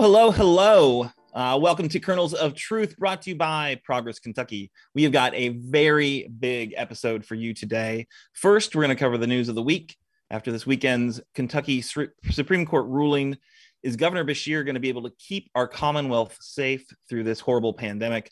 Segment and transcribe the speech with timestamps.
[0.00, 1.10] Hello, hello.
[1.34, 4.70] Uh, welcome to Kernels of Truth, brought to you by Progress Kentucky.
[4.94, 8.06] We have got a very big episode for you today.
[8.32, 9.96] First, we're going to cover the news of the week.
[10.30, 11.82] After this weekend's Kentucky
[12.30, 13.38] Supreme Court ruling,
[13.82, 17.74] is Governor Beshear going to be able to keep our Commonwealth safe through this horrible
[17.74, 18.30] pandemic?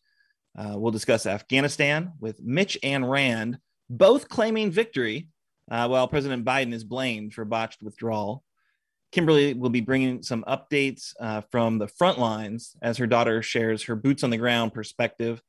[0.57, 3.59] Uh, we'll discuss Afghanistan with Mitch and Rand,
[3.91, 5.31] both claiming victory,
[5.69, 8.45] uh, while President Biden is blamed for botched withdrawal.
[9.17, 13.83] Kimberly will be bringing some updates uh, from the front lines as her daughter shares
[13.85, 15.41] her boots on the ground perspective.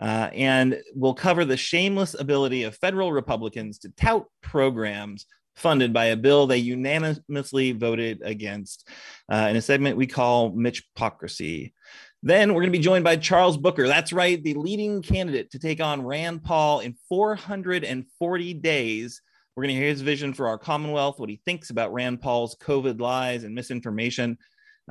[0.00, 6.06] Uh, and we'll cover the shameless ability of federal Republicans to tout programs funded by
[6.06, 8.88] a bill they unanimously voted against
[9.30, 11.74] uh, in a segment we call Mitchpocracy.
[12.22, 13.86] Then we're going to be joined by Charles Booker.
[13.86, 19.20] That's right, the leading candidate to take on Rand Paul in 440 days
[19.54, 22.56] we're going to hear his vision for our Commonwealth, what he thinks about Rand Paul's
[22.56, 24.38] COVID lies and misinformation,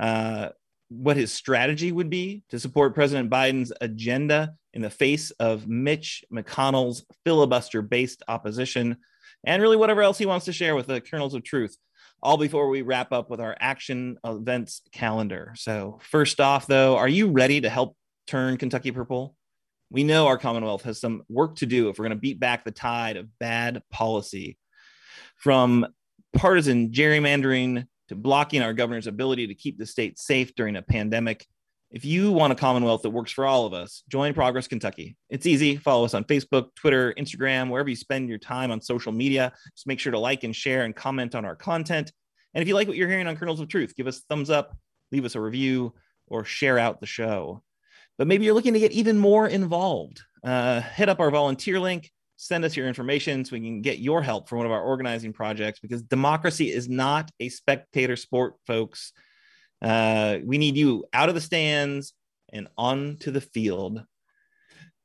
[0.00, 0.50] uh,
[0.88, 6.24] what his strategy would be to support President Biden's agenda in the face of Mitch
[6.32, 8.98] McConnell's filibuster based opposition,
[9.44, 11.76] and really whatever else he wants to share with the kernels of truth.
[12.22, 15.54] All before we wrap up with our action events calendar.
[15.56, 17.96] So, first off, though, are you ready to help
[18.28, 19.34] turn Kentucky purple?
[19.92, 22.64] We know our Commonwealth has some work to do if we're going to beat back
[22.64, 24.56] the tide of bad policy
[25.36, 25.86] from
[26.32, 31.46] partisan gerrymandering to blocking our governor's ability to keep the state safe during a pandemic.
[31.90, 35.14] If you want a Commonwealth that works for all of us, join Progress Kentucky.
[35.28, 35.76] It's easy.
[35.76, 39.52] Follow us on Facebook, Twitter, Instagram, wherever you spend your time on social media.
[39.76, 42.10] Just make sure to like and share and comment on our content.
[42.54, 44.48] And if you like what you're hearing on Kernels of Truth, give us a thumbs
[44.48, 44.74] up,
[45.10, 45.92] leave us a review,
[46.28, 47.62] or share out the show
[48.18, 50.20] but maybe you're looking to get even more involved.
[50.44, 54.22] Uh, hit up our volunteer link, send us your information so we can get your
[54.22, 59.12] help for one of our organizing projects because democracy is not a spectator sport, folks.
[59.80, 62.14] Uh, we need you out of the stands
[62.52, 64.04] and onto the field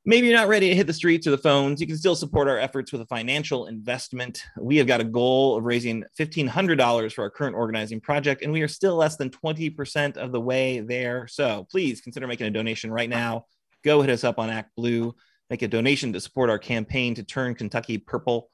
[0.07, 2.47] maybe you're not ready to hit the streets or the phones, you can still support
[2.47, 4.41] our efforts with a financial investment.
[4.57, 8.61] We have got a goal of raising $1,500 for our current organizing project, and we
[8.61, 11.27] are still less than 20% of the way there.
[11.27, 13.47] So please consider making a donation right now.
[13.83, 15.13] Go hit us up on Act Blue,
[15.49, 18.49] make a donation to support our campaign to turn Kentucky purple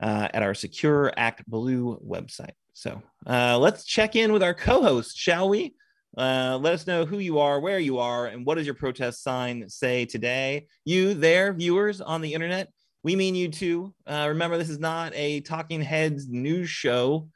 [0.00, 2.54] uh, at our Secure Act Blue website.
[2.72, 5.76] So uh, let's check in with our co host, shall we?
[6.16, 9.22] Uh, let us know who you are, where you are, and what does your protest
[9.22, 10.66] sign say today?
[10.84, 12.72] You there, viewers on the internet,
[13.04, 13.94] we mean you too.
[14.06, 17.28] Uh, remember, this is not a Talking Heads news show.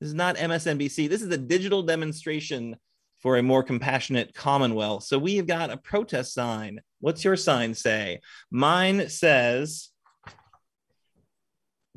[0.00, 1.08] This is not MSNBC.
[1.08, 2.76] This is a digital demonstration
[3.18, 5.04] for a more compassionate Commonwealth.
[5.04, 6.80] So we have got a protest sign.
[7.00, 8.20] What's your sign say?
[8.50, 9.90] Mine says,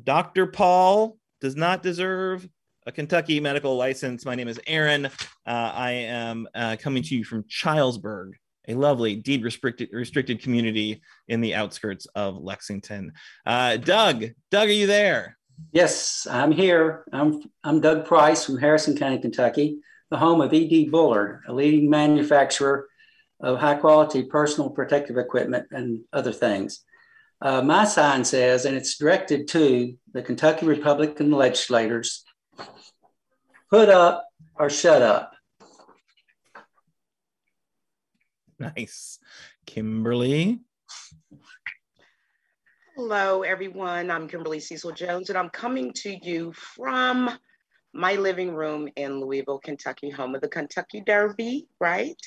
[0.02, 0.46] Dr.
[0.46, 2.46] Paul does not deserve
[2.86, 4.24] a Kentucky medical license.
[4.24, 5.06] My name is Aaron.
[5.06, 5.10] Uh,
[5.46, 8.32] I am uh, coming to you from Chilesburg,
[8.68, 13.12] a lovely deed restricted restricted community in the outskirts of Lexington.
[13.46, 15.38] Uh, Doug, Doug, are you there?
[15.72, 17.04] Yes, I'm here.
[17.12, 19.78] I'm I'm Doug Price from Harrison County, Kentucky,
[20.10, 22.88] the home of ED Bullard, a leading manufacturer
[23.40, 26.82] of high quality personal protective equipment and other things.
[27.40, 32.24] Uh, my sign says, and it's directed to the Kentucky Republican legislators
[33.70, 35.32] put up or shut up.
[38.58, 39.18] Nice.
[39.66, 40.60] Kimberly.
[42.96, 44.10] Hello, everyone.
[44.10, 47.30] I'm Kimberly Cecil Jones, and I'm coming to you from
[47.94, 52.20] my living room in Louisville, Kentucky, home of the Kentucky Derby, right?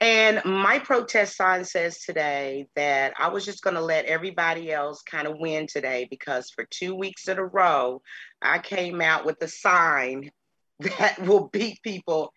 [0.00, 5.02] And my protest sign says today that I was just going to let everybody else
[5.02, 8.00] kind of win today because for two weeks in a row,
[8.40, 10.30] I came out with a sign
[10.80, 12.32] that will beat people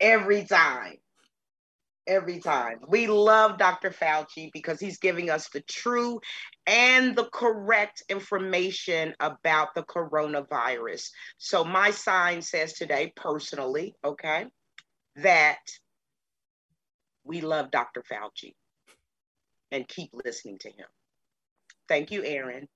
[0.00, 0.96] every time.
[2.04, 2.80] Every time.
[2.88, 3.90] We love Dr.
[3.90, 6.20] Fauci because he's giving us the true
[6.66, 11.10] and the correct information about the coronavirus.
[11.38, 14.46] So, my sign says today, personally, okay,
[15.16, 15.60] that
[17.24, 18.02] we love Dr.
[18.02, 18.54] Fauci
[19.70, 20.86] and keep listening to him.
[21.88, 22.68] Thank you, Aaron.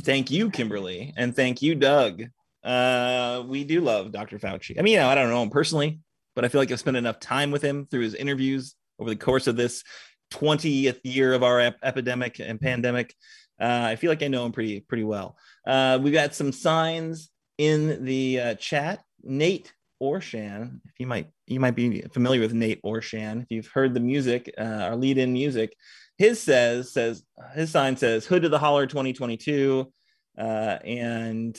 [0.00, 1.12] Thank you, Kimberly.
[1.16, 2.24] And thank you, Doug.
[2.64, 4.38] Uh, we do love Dr.
[4.38, 4.78] Fauci.
[4.78, 6.00] I mean, you know, I don't know him personally,
[6.34, 9.16] but I feel like I've spent enough time with him through his interviews over the
[9.16, 9.84] course of this
[10.32, 13.14] 20th year of our ep- epidemic and pandemic.
[13.60, 15.36] Uh, I feel like I know him pretty pretty well.
[15.66, 19.02] Uh, we got some signs in the uh, chat.
[19.22, 23.94] Nate Orshan, if you might you might be familiar with Nate Orshan, if you've heard
[23.94, 25.74] the music, uh, our lead-in music,
[26.18, 27.22] his says says
[27.54, 29.90] his sign says "Hood to the Holler 2022,"
[30.38, 31.58] uh, and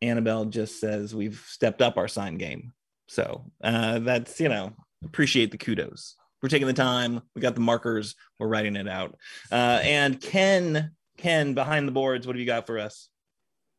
[0.00, 2.72] Annabelle just says we've stepped up our sign game.
[3.08, 4.72] So uh, that's you know
[5.04, 6.16] appreciate the kudos.
[6.44, 7.22] We're taking the time.
[7.34, 8.16] We got the markers.
[8.38, 9.16] We're writing it out.
[9.50, 13.08] Uh, and Ken, Ken, behind the boards, what have you got for us?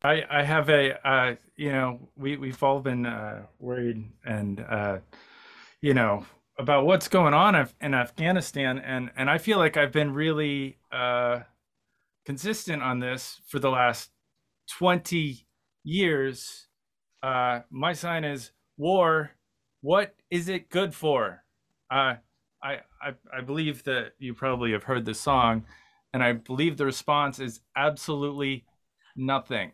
[0.02, 4.98] I, I have a, uh, you know, we, we've all been uh, worried and, uh,
[5.80, 6.26] you know,
[6.58, 8.80] about what's going on in Afghanistan.
[8.80, 11.42] And, and I feel like I've been really uh,
[12.24, 14.10] consistent on this for the last
[14.72, 15.46] 20
[15.84, 16.66] years.
[17.22, 19.30] Uh, my sign is war.
[19.82, 21.44] What is it good for?
[21.88, 22.16] Uh,
[22.66, 25.64] I, I, I believe that you probably have heard this song,
[26.12, 28.64] and I believe the response is absolutely
[29.14, 29.70] nothing.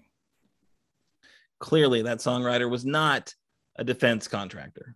[1.59, 3.35] Clearly, that songwriter was not
[3.77, 4.95] a defense contractor.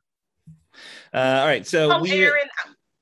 [1.15, 2.13] Uh, all right, so oh, we.
[2.13, 2.49] Aaron,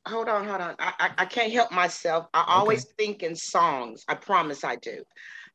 [0.06, 0.76] hold on, hold on.
[0.78, 2.26] I, I, I, can't help myself.
[2.32, 2.94] I always okay.
[2.98, 4.04] think in songs.
[4.06, 5.02] I promise I do.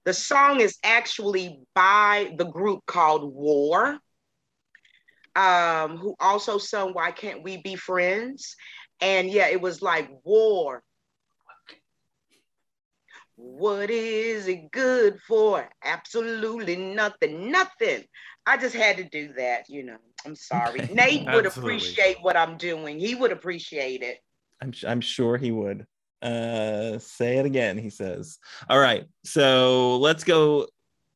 [0.03, 3.99] The song is actually by the group called War,
[5.35, 8.57] um, who also sung Why Can't We Be Friends?
[9.01, 10.83] And yeah, it was like war.
[13.35, 15.69] What is it good for?
[15.83, 17.49] Absolutely nothing.
[17.51, 18.03] Nothing.
[18.45, 19.97] I just had to do that, you know.
[20.25, 20.81] I'm sorry.
[20.91, 22.99] Nate would appreciate what I'm doing.
[22.99, 24.17] He would appreciate it.
[24.61, 25.85] I'm I'm sure he would.
[26.21, 28.39] Uh say it again, he says.
[28.69, 29.05] All right.
[29.23, 30.67] So let's go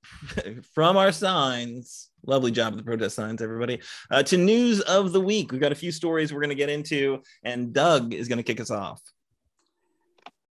[0.73, 3.81] from our signs Lovely job of the protest signs, everybody.
[4.09, 6.69] Uh, to news of the week, we've got a few stories we're going to get
[6.69, 9.01] into, and Doug is going to kick us off.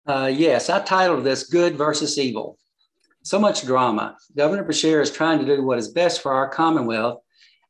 [0.07, 2.59] Uh, yes, I titled this Good versus Evil.
[3.23, 4.19] So much drama.
[4.37, 7.23] Governor Beshear is trying to do what is best for our Commonwealth,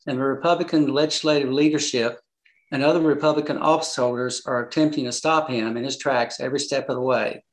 [0.09, 2.19] and the Republican legislative leadership
[2.73, 6.89] and other Republican office holders are attempting to stop him in his tracks every step
[6.89, 7.45] of the way.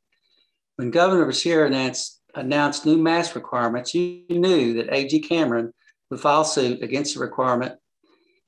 [0.77, 5.19] When Governor Beshear announced, announced new mask requirements, you knew that A.G.
[5.19, 5.73] Cameron
[6.11, 7.79] would file suit against the requirement,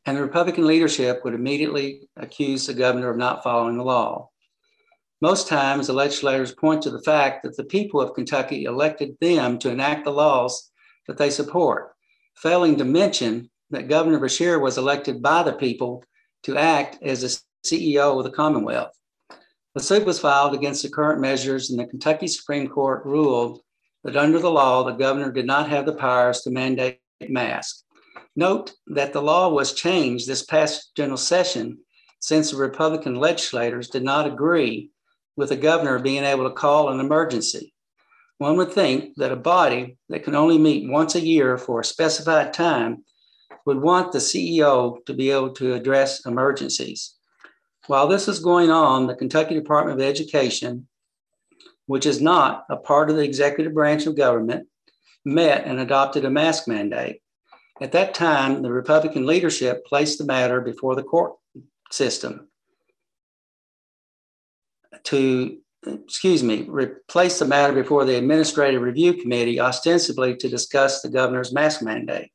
[0.06, 4.30] and the Republican leadership would immediately accuse the governor of not following the law.
[5.22, 9.58] Most times, the legislators point to the fact that the people of Kentucky elected them
[9.60, 10.72] to enact the laws
[11.08, 11.94] that they support,
[12.36, 16.04] failing to mention that Governor Beshear was elected by the people
[16.44, 18.92] to act as the CEO of the Commonwealth.
[19.74, 23.62] The suit was filed against the current measures, and the Kentucky Supreme Court ruled
[24.04, 27.00] that under the law, the governor did not have the powers to mandate
[27.30, 27.84] mask.
[28.36, 31.80] Note that the law was changed this past general session
[32.20, 34.92] since the Republican legislators did not agree
[35.36, 37.74] with the governor being able to call an emergency.
[38.38, 41.86] One would think that a body that can only meet once a year for a
[41.86, 43.04] specified time
[43.66, 47.16] would want the CEO to be able to address emergencies.
[47.88, 50.88] While this is going on, the Kentucky Department of Education,
[51.86, 54.68] which is not a part of the executive branch of government,
[55.26, 57.22] met and adopted a mask mandate.
[57.82, 61.34] At that time, the Republican leadership placed the matter before the court
[61.92, 62.48] system
[65.06, 71.10] to, excuse me, replace the matter before the Administrative Review Committee, ostensibly to discuss the
[71.10, 72.32] governor's mask mandate.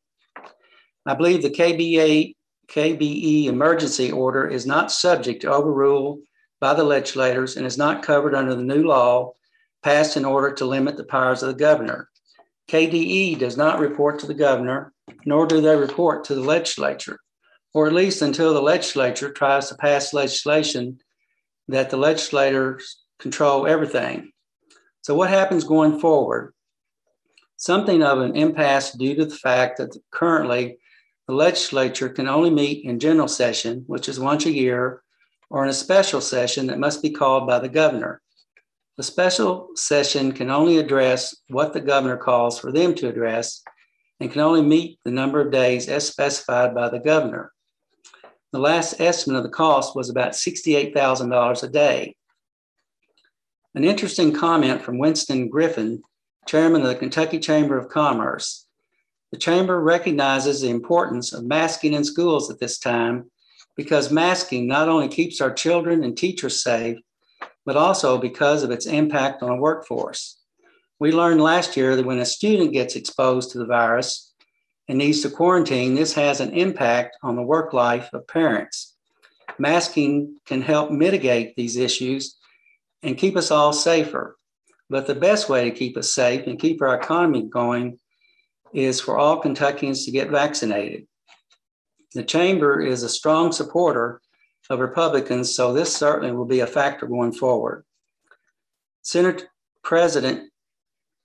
[1.06, 2.34] I believe the KBA,
[2.68, 6.20] KBE emergency order is not subject to overrule
[6.60, 9.32] by the legislators and is not covered under the new law
[9.82, 12.07] passed in order to limit the powers of the governor.
[12.68, 14.92] KDE does not report to the governor,
[15.24, 17.18] nor do they report to the legislature,
[17.72, 20.98] or at least until the legislature tries to pass legislation
[21.68, 24.32] that the legislators control everything.
[25.00, 26.52] So, what happens going forward?
[27.56, 30.78] Something of an impasse due to the fact that currently
[31.26, 35.02] the legislature can only meet in general session, which is once a year,
[35.50, 38.20] or in a special session that must be called by the governor.
[38.98, 43.62] The special session can only address what the governor calls for them to address
[44.18, 47.52] and can only meet the number of days as specified by the governor.
[48.50, 52.16] The last estimate of the cost was about $68,000 a day.
[53.76, 56.02] An interesting comment from Winston Griffin,
[56.48, 58.66] chairman of the Kentucky Chamber of Commerce.
[59.30, 63.30] The chamber recognizes the importance of masking in schools at this time
[63.76, 66.98] because masking not only keeps our children and teachers safe,
[67.68, 70.38] but also because of its impact on the workforce.
[71.00, 74.32] We learned last year that when a student gets exposed to the virus
[74.88, 78.96] and needs to quarantine, this has an impact on the work life of parents.
[79.58, 82.38] Masking can help mitigate these issues
[83.02, 84.38] and keep us all safer.
[84.88, 87.98] But the best way to keep us safe and keep our economy going
[88.72, 91.06] is for all Kentuckians to get vaccinated.
[92.14, 94.22] The Chamber is a strong supporter
[94.70, 97.84] of Republicans, so this certainly will be a factor going forward.
[99.02, 99.46] Senate
[99.82, 100.50] President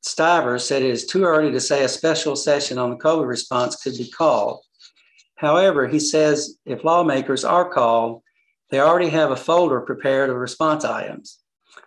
[0.02, 3.76] Stivers said it is too early to say a special session on the COVID response
[3.76, 4.62] could be called.
[5.36, 8.22] However, he says if lawmakers are called,
[8.70, 11.40] they already have a folder prepared of response items.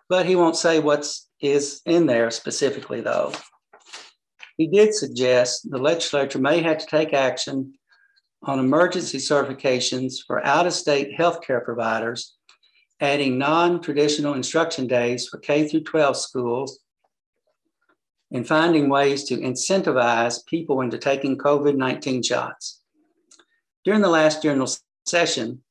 [0.08, 3.32] But he won't say what's in there specifically, though.
[4.56, 7.74] He did suggest the legislature may have to take action
[8.46, 12.36] on emergency certifications for out of state healthcare providers,
[13.00, 16.78] adding non traditional instruction days for K through 12 schools,
[18.32, 22.80] and finding ways to incentivize people into taking COVID 19 shots.
[23.84, 24.68] During the last general
[25.06, 25.62] session,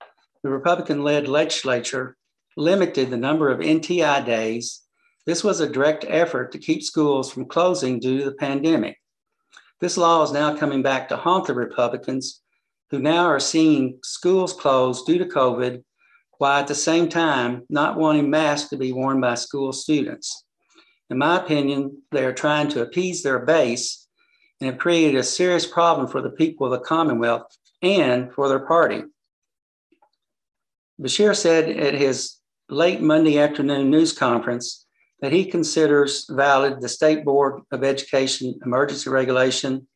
[0.44, 2.18] the Republican led legislature
[2.58, 4.82] limited the number of NTI days.
[5.26, 8.98] This was a direct effort to keep schools from closing due to the pandemic.
[9.82, 12.42] This law is now coming back to haunt the Republicans
[12.92, 15.84] who now are seeing schools closed due to COVID,
[16.38, 20.44] while at the same time not wanting masks to be worn by school students.
[21.10, 24.08] In my opinion, they are trying to appease their base
[24.60, 27.46] and have created a serious problem for the people of the Commonwealth
[27.82, 29.04] and for their party.
[31.02, 32.38] Beshear said at his
[32.70, 34.86] late Monday afternoon news conference
[35.22, 39.88] that he considers valid the State Board of Education emergency regulation,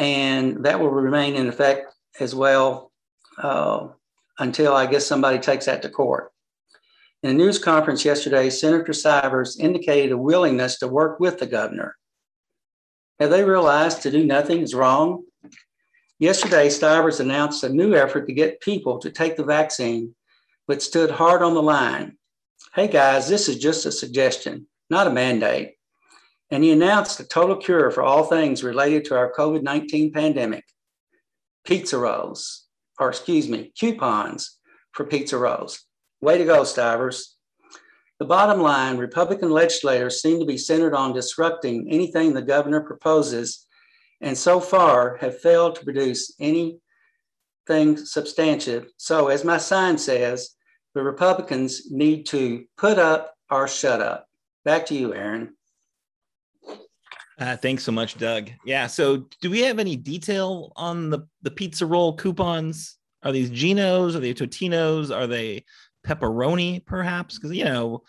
[0.00, 2.90] and that will remain in effect as well
[3.36, 3.88] uh,
[4.38, 6.32] until I guess somebody takes that to court.
[7.22, 11.96] In a news conference yesterday, Senator Stivers indicated a willingness to work with the governor.
[13.20, 15.24] Have they realized to do nothing is wrong?
[16.18, 20.14] Yesterday, Stivers announced a new effort to get people to take the vaccine,
[20.66, 22.16] but stood hard on the line.
[22.74, 25.74] Hey guys, this is just a suggestion, not a mandate.
[26.50, 30.64] And he announced a total cure for all things related to our COVID 19 pandemic
[31.64, 32.66] pizza rolls,
[32.98, 34.58] or excuse me, coupons
[34.92, 35.84] for pizza rolls.
[36.20, 37.36] Way to go, Stivers.
[38.18, 43.66] The bottom line Republican legislators seem to be centered on disrupting anything the governor proposes
[44.20, 48.88] and so far have failed to produce anything substantive.
[48.96, 50.50] So, as my sign says,
[50.94, 54.26] the Republicans need to put up or shut up.
[54.64, 55.54] Back to you, Aaron.
[57.40, 58.50] Uh, thanks so much, Doug.
[58.66, 58.86] Yeah.
[58.86, 62.98] So, do we have any detail on the the pizza roll coupons?
[63.22, 64.14] Are these Jeno's?
[64.14, 65.14] Are they Totinos?
[65.14, 65.64] Are they
[66.06, 67.38] pepperoni, perhaps?
[67.38, 68.02] Because you know,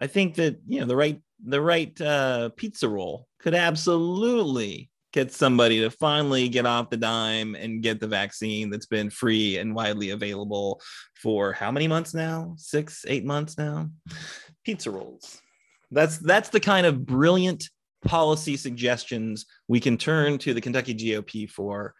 [0.00, 5.30] I think that you know the right the right uh, pizza roll could absolutely get
[5.30, 9.74] somebody to finally get off the dime and get the vaccine that's been free and
[9.74, 10.80] widely available
[11.20, 12.54] for how many months now?
[12.56, 13.90] Six, eight months now.
[14.64, 15.40] Pizza rolls.
[15.92, 17.68] That's that's the kind of brilliant
[18.04, 21.94] policy suggestions we can turn to the Kentucky GOP for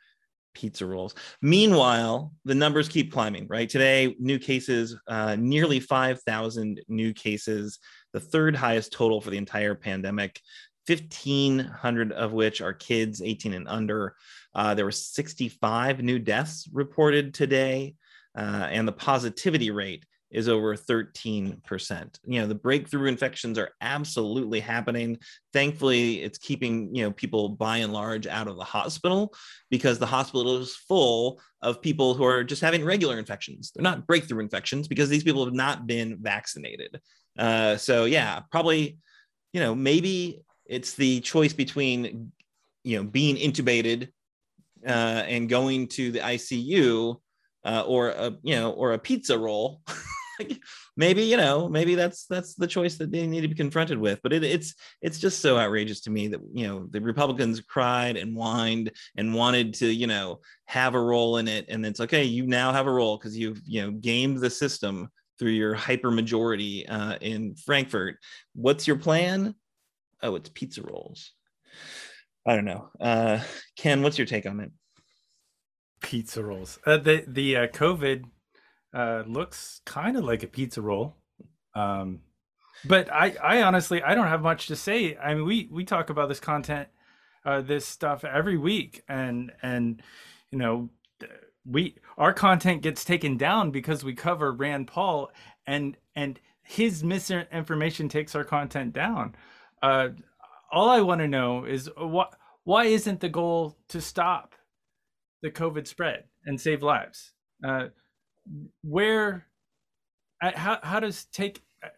[0.54, 1.14] pizza rolls.
[1.40, 3.68] Meanwhile, the numbers keep climbing, right?
[3.68, 7.78] Today, new cases, uh, nearly 5,000 new cases,
[8.12, 10.40] the third highest total for the entire pandemic.
[10.87, 14.16] 1,500 of which are kids 18 and under.
[14.54, 17.94] Uh, there were 65 new deaths reported today,
[18.37, 22.18] uh, and the positivity rate is over 13%.
[22.24, 25.18] You know, the breakthrough infections are absolutely happening.
[25.52, 29.34] Thankfully, it's keeping, you know, people by and large out of the hospital
[29.70, 33.70] because the hospital is full of people who are just having regular infections.
[33.74, 37.00] They're not breakthrough infections because these people have not been vaccinated.
[37.38, 38.98] Uh, so yeah, probably,
[39.52, 42.32] you know, maybe it's the choice between
[42.84, 44.08] you know being intubated
[44.86, 47.16] uh, and going to the ICU
[47.64, 49.82] uh, or a you know or a pizza roll.
[50.96, 54.20] maybe you know maybe that's that's the choice that they need to be confronted with
[54.22, 58.16] but it, it's it's just so outrageous to me that you know the republicans cried
[58.16, 62.25] and whined and wanted to you know have a role in it and it's okay
[62.25, 65.08] you now have a role because you've you know gamed the system
[65.38, 68.16] through your hyper majority uh, in frankfort
[68.54, 69.54] what's your plan
[70.22, 71.32] oh, it's pizza rolls.
[72.46, 72.88] I don't know.
[73.00, 73.40] Uh,
[73.76, 74.70] Ken, what's your take on it?
[76.00, 76.78] Pizza rolls.
[76.87, 78.25] Uh, the the uh, COVID
[78.94, 81.16] uh, looks kind of like a pizza roll.
[81.75, 82.20] Um,
[82.84, 85.16] but I, I honestly, I don't have much to say.
[85.16, 86.88] I mean, we we talk about this content,
[87.44, 90.02] uh, this stuff every week, and and
[90.50, 90.90] you know,
[91.64, 95.30] we our content gets taken down because we cover Rand Paul,
[95.66, 99.34] and and his misinformation takes our content down.
[99.82, 100.08] Uh,
[100.70, 102.34] all I want to know is what
[102.64, 104.54] why isn't the goal to stop
[105.42, 107.32] the COVID spread and save lives?
[107.64, 107.88] Uh,
[108.82, 109.46] where,
[110.40, 111.88] uh, how how does take uh,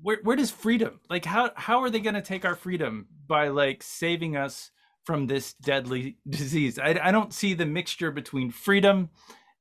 [0.00, 3.48] where where does freedom like how how are they going to take our freedom by
[3.48, 4.70] like saving us
[5.04, 6.78] from this deadly disease?
[6.78, 9.10] I I don't see the mixture between freedom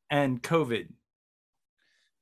[0.09, 0.87] and COVID.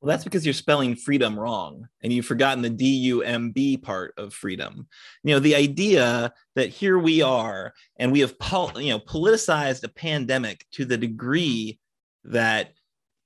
[0.01, 3.75] Well, that's because you're spelling freedom wrong and you've forgotten the D U M B
[3.75, 4.87] part of freedom.
[5.23, 9.83] You know, the idea that here we are and we have pol- you know politicized
[9.83, 11.79] a pandemic to the degree
[12.23, 12.73] that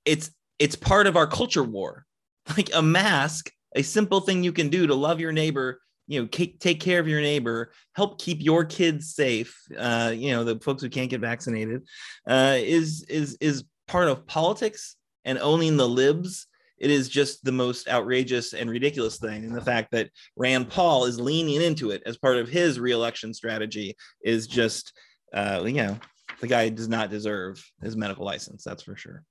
[0.03, 2.05] it's it's part of our culture war.
[2.57, 6.27] Like a mask, a simple thing you can do to love your neighbor, you know,
[6.27, 10.59] take, take care of your neighbor, help keep your kids safe, uh, you know, the
[10.59, 11.87] folks who can't get vaccinated,
[12.27, 16.47] uh, is is is part of politics and owning the libs
[16.83, 19.45] it is just the most outrageous and ridiculous thing.
[19.45, 23.33] And the fact that Rand Paul is leaning into it as part of his reelection
[23.33, 24.91] strategy is just,
[25.33, 25.97] uh, you know,
[26.41, 28.65] the guy does not deserve his medical license.
[28.65, 29.23] That's for sure.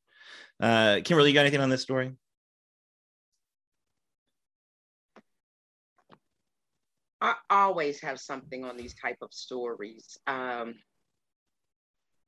[0.63, 2.13] Uh, Kimberly, you got anything on this story?
[7.21, 10.17] I always have something on these type of stories.
[10.29, 10.77] Um,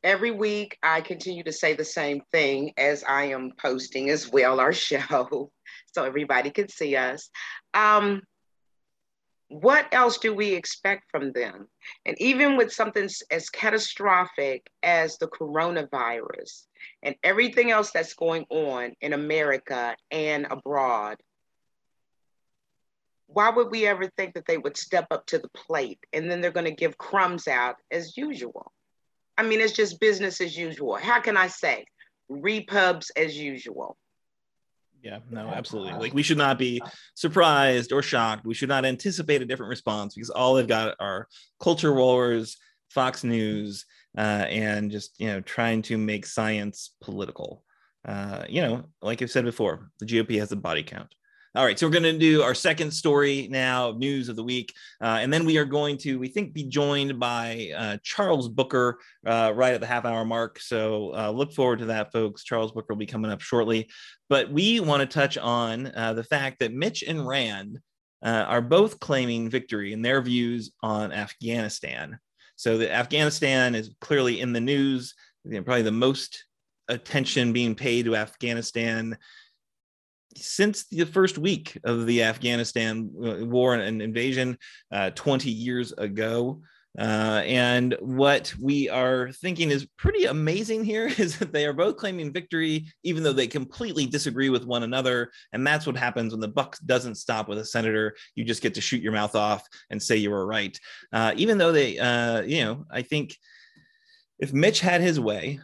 [0.03, 4.59] every week I continue to say the same thing as I am posting as well
[4.59, 5.53] our show
[5.93, 7.31] so everybody can see us.
[7.73, 8.23] Um,
[9.49, 11.69] what else do we expect from them?
[12.07, 16.67] And even with something as catastrophic as the coronavirus
[17.03, 21.19] and everything else that's going on in America and abroad,
[23.27, 26.41] why would we ever think that they would step up to the plate and then
[26.41, 28.73] they're going to give crumbs out as usual?
[29.37, 30.97] I mean, it's just business as usual.
[30.97, 31.85] How can I say?
[32.29, 33.97] Repubs as usual.
[35.05, 35.93] Yeah, no, absolutely.
[35.93, 36.81] Like we should not be
[37.14, 38.47] surprised or shocked.
[38.47, 41.29] We should not anticipate a different response because all they've got are
[41.61, 42.57] culture wars,
[42.88, 43.85] Fox News,
[44.17, 47.62] uh, and just you know trying to make science political.
[48.09, 51.14] Uh, you know, like I've said before, the GOP has a body count.
[51.57, 54.75] All right, so we're going to do our second story now, news of the week,
[55.01, 58.99] uh, and then we are going to, we think, be joined by uh, Charles Booker
[59.25, 60.59] uh, right at the half hour mark.
[60.59, 62.43] So uh, look forward to that, folks.
[62.43, 63.88] Charles Booker will be coming up shortly,
[64.29, 67.79] but we want to touch on uh, the fact that Mitch and Rand
[68.25, 72.19] uh, are both claiming victory in their views on Afghanistan.
[72.57, 75.14] So that Afghanistan is clearly in the news.
[75.45, 76.47] You know, probably the most
[76.88, 79.17] attention being paid to Afghanistan
[80.37, 84.59] since the first week of the Afghanistan uh, war and invasion
[84.92, 86.61] uh, 20 years ago.
[86.97, 91.97] Uh, and what we are thinking is pretty amazing here is that they are both
[91.97, 95.31] claiming victory, even though they completely disagree with one another.
[95.53, 98.14] And that's what happens when the buck doesn't stop with a senator.
[98.37, 100.79] You just get to shoot your mouth off and say you were right.
[101.12, 103.37] Uh, even though they, uh, you know, I think
[104.38, 105.59] if Mitch had his way,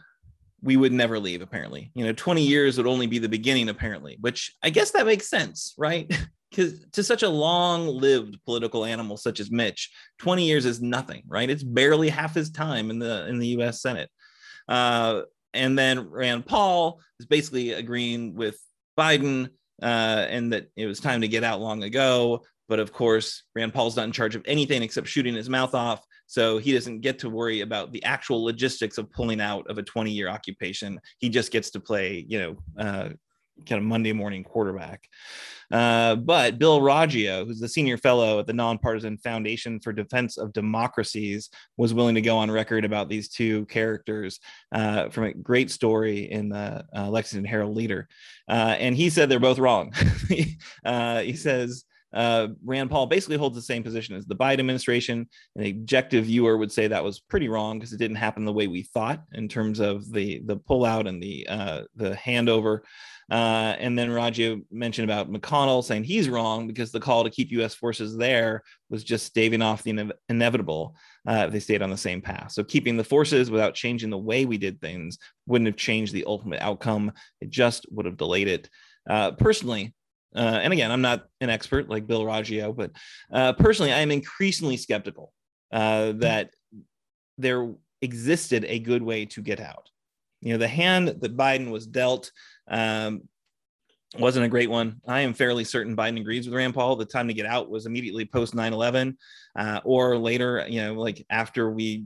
[0.61, 1.91] we would never leave apparently.
[1.95, 5.29] You know 20 years would only be the beginning apparently which i guess that makes
[5.29, 6.11] sense right?
[6.51, 11.23] Because to such a long lived political animal such as mitch 20 years is nothing
[11.25, 11.49] right?
[11.49, 14.09] It's barely half his time in the in the us senate.
[14.67, 15.21] Uh,
[15.53, 18.59] and then rand paul is basically agreeing with
[18.99, 19.47] biden
[19.81, 22.43] uh, and that it was time to get out long ago.
[22.67, 26.05] But of course rand paul's not in charge of anything except shooting his mouth off
[26.31, 29.83] so he doesn't get to worry about the actual logistics of pulling out of a
[29.83, 30.97] 20 year occupation.
[31.19, 33.09] He just gets to play, you know, uh,
[33.67, 35.03] kind of Monday morning quarterback.
[35.69, 40.53] Uh, but Bill Roggio, who's the senior fellow at the Nonpartisan Foundation for Defense of
[40.53, 44.39] Democracies, was willing to go on record about these two characters
[44.71, 48.07] uh, from a great story in the uh, Lexington Herald Leader.
[48.47, 49.93] Uh, and he said they're both wrong.
[50.85, 51.83] Uh, he says,
[52.13, 55.27] uh, Rand Paul basically holds the same position as the Biden administration.
[55.55, 58.67] An objective viewer would say that was pretty wrong because it didn't happen the way
[58.67, 62.81] we thought in terms of the the pullout and the uh, the handover.
[63.29, 67.49] Uh, and then Roggio mentioned about McConnell saying he's wrong because the call to keep
[67.51, 67.73] U.S.
[67.73, 71.97] forces there was just staving off the ine- inevitable uh, if they stayed on the
[71.97, 72.51] same path.
[72.51, 76.25] So keeping the forces without changing the way we did things wouldn't have changed the
[76.25, 77.13] ultimate outcome.
[77.39, 78.69] It just would have delayed it.
[79.09, 79.93] Uh, personally,
[80.35, 82.91] uh, and again, I'm not an expert like Bill Roggio, but
[83.31, 85.33] uh, personally, I am increasingly skeptical
[85.71, 86.51] uh, that
[87.37, 89.89] there existed a good way to get out.
[90.41, 92.31] You know, the hand that Biden was dealt
[92.67, 93.23] um,
[94.17, 95.01] wasn't a great one.
[95.07, 96.95] I am fairly certain Biden agrees with Rand Paul.
[96.95, 99.17] The time to get out was immediately post 9 11
[99.55, 102.05] uh, or later, you know, like after we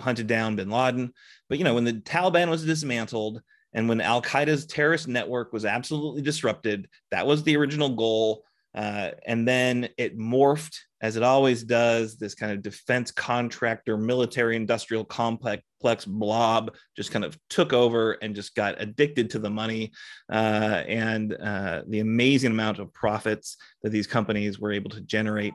[0.00, 1.12] hunted down bin Laden.
[1.48, 3.42] But, you know, when the Taliban was dismantled,
[3.74, 8.44] and when Al Qaeda's terrorist network was absolutely disrupted, that was the original goal.
[8.74, 14.56] Uh, and then it morphed, as it always does, this kind of defense contractor, military
[14.56, 19.92] industrial complex blob just kind of took over and just got addicted to the money
[20.32, 25.54] uh, and uh, the amazing amount of profits that these companies were able to generate.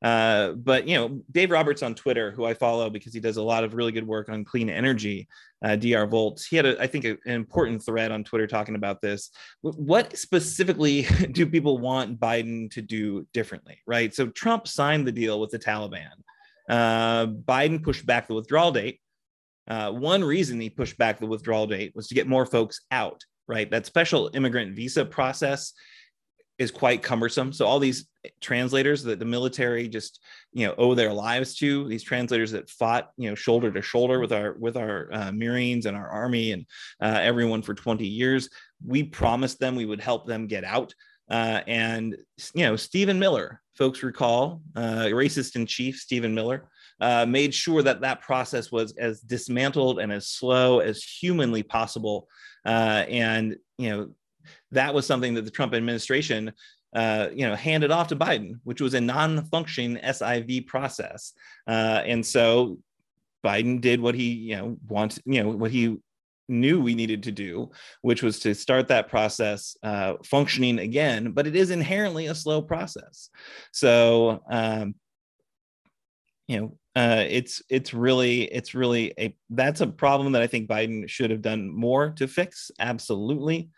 [0.00, 3.42] Uh, but you know, Dave Roberts on Twitter, who I follow because he does a
[3.42, 5.28] lot of really good work on clean energy,
[5.64, 6.46] uh, DR Volts.
[6.46, 9.30] He had, a, I think, a, an important thread on Twitter talking about this.
[9.62, 13.78] What specifically do people want Biden to do differently?
[13.86, 14.14] Right.
[14.14, 16.10] So Trump signed the deal with the Taliban.
[16.68, 19.00] Uh, Biden pushed back the withdrawal date.
[19.66, 23.24] Uh, one reason he pushed back the withdrawal date was to get more folks out.
[23.48, 23.70] Right.
[23.70, 25.72] That special immigrant visa process
[26.58, 27.52] is quite cumbersome.
[27.52, 28.06] So all these
[28.40, 30.20] translators that the military just
[30.52, 34.20] you know owe their lives to, these translators that fought you know shoulder to shoulder
[34.20, 36.66] with our with our uh, Marines and our Army and
[37.00, 38.50] uh, everyone for 20 years,
[38.84, 40.92] we promised them we would help them get out.
[41.30, 42.16] Uh, and
[42.54, 46.68] you know Stephen Miller, folks recall, uh, racist in chief Stephen Miller.
[47.00, 52.26] Uh, made sure that that process was as dismantled and as slow as humanly possible,
[52.66, 54.08] uh, and you know
[54.72, 56.52] that was something that the Trump administration
[56.94, 61.34] uh, you know, handed off to Biden, which was a non-functioning SIV process.
[61.66, 62.78] Uh, and so
[63.44, 65.98] Biden did what he, you know, wanted, you know, what he
[66.48, 71.32] knew we needed to do, which was to start that process uh, functioning again.
[71.32, 73.28] But it is inherently a slow process.
[73.72, 74.94] So, um,
[76.46, 80.68] you know, uh, it's it's really it's really a that's a problem that I think
[80.68, 82.70] Biden should have done more to fix.
[82.80, 83.68] Absolutely.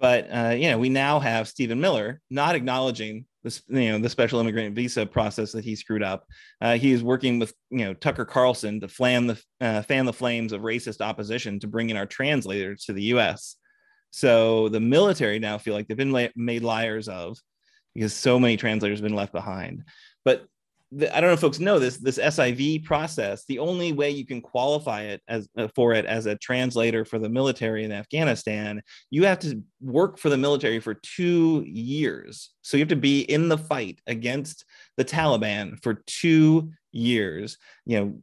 [0.00, 4.08] But uh, you know, we now have Stephen Miller not acknowledging this, you know, the
[4.08, 6.26] special immigrant visa process that he screwed up.
[6.60, 10.12] Uh, he is working with you know Tucker Carlson to fan the uh, fan the
[10.12, 13.56] flames of racist opposition to bring in our translators to the U.S.
[14.10, 17.38] So the military now feel like they've been la- made liars of
[17.94, 19.84] because so many translators have been left behind.
[20.24, 20.46] But
[20.92, 24.26] the, I don't know if folks know this, this SIV process, the only way you
[24.26, 28.82] can qualify it as uh, for it as a translator for the military in Afghanistan,
[29.10, 32.50] you have to work for the military for two years.
[32.62, 34.64] So you have to be in the fight against
[34.96, 38.20] the Taliban for two years, you know,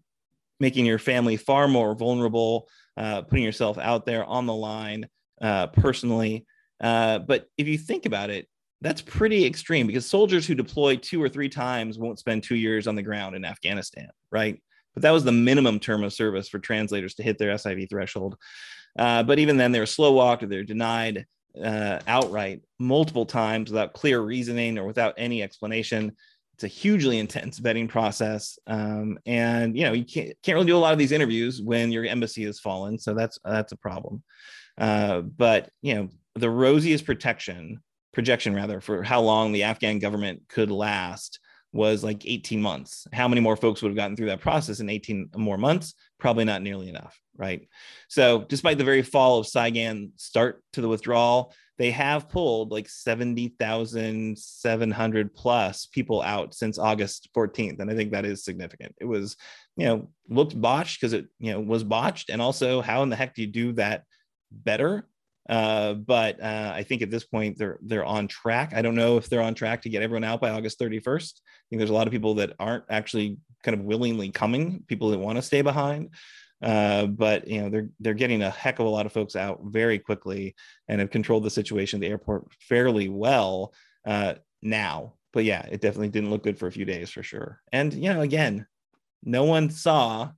[0.60, 5.08] making your family far more vulnerable, uh, putting yourself out there on the line
[5.42, 6.46] uh, personally.
[6.82, 8.48] Uh, but if you think about it,
[8.82, 12.88] that's pretty extreme because soldiers who deploy two or three times won't spend two years
[12.88, 14.62] on the ground in Afghanistan, right?
[14.94, 18.36] But that was the minimum term of service for translators to hit their SIV threshold.
[18.98, 21.26] Uh, but even then, they're slow walked or they're denied
[21.64, 26.16] uh, outright multiple times without clear reasoning or without any explanation.
[26.54, 30.76] It's a hugely intense vetting process, um, and you know you can't can't really do
[30.76, 32.98] a lot of these interviews when your embassy has fallen.
[32.98, 34.24] So that's that's a problem.
[34.80, 37.80] Uh, but you know the rosiest protection
[38.18, 41.40] projection rather for how long the Afghan government could last
[41.72, 43.06] was like 18 months.
[43.14, 45.94] How many more folks would have gotten through that process in 18 more months?
[46.18, 47.70] Probably not nearly enough, right?
[48.08, 52.90] So, despite the very fall of Saigon start to the withdrawal, they have pulled like
[52.90, 57.80] 70,700 plus people out since August 14th.
[57.80, 58.96] And I think that is significant.
[59.00, 59.38] It was,
[59.76, 62.32] you know, looked botched because it, you know, was botched.
[62.32, 64.06] And also, how in the heck do you do that
[64.52, 65.08] better
[65.50, 68.74] uh, but uh, I think at this point they're they're on track.
[68.76, 71.34] I don't know if they're on track to get everyone out by August 31st.
[71.34, 75.10] I think there's a lot of people that aren't actually kind of willingly coming, people
[75.10, 76.10] that want to stay behind.
[76.62, 79.60] Uh, but you know they're they're getting a heck of a lot of folks out
[79.66, 80.56] very quickly
[80.88, 83.74] and have controlled the situation at the airport fairly well
[84.06, 85.14] uh, now.
[85.34, 87.62] But yeah, it definitely didn't look good for a few days for sure.
[87.72, 88.66] And you know, again,
[89.24, 90.32] no one saw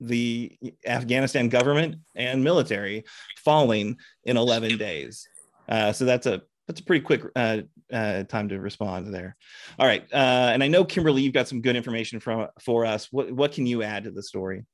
[0.00, 0.56] the
[0.86, 3.04] Afghanistan government and military
[3.36, 5.26] falling in 11 days.
[5.68, 7.58] Uh, so that's a that's a pretty quick uh,
[7.92, 9.36] uh, time to respond there.
[9.78, 13.08] All right, uh, and I know Kimberly, you've got some good information from for us.
[13.10, 14.64] What what can you add to the story?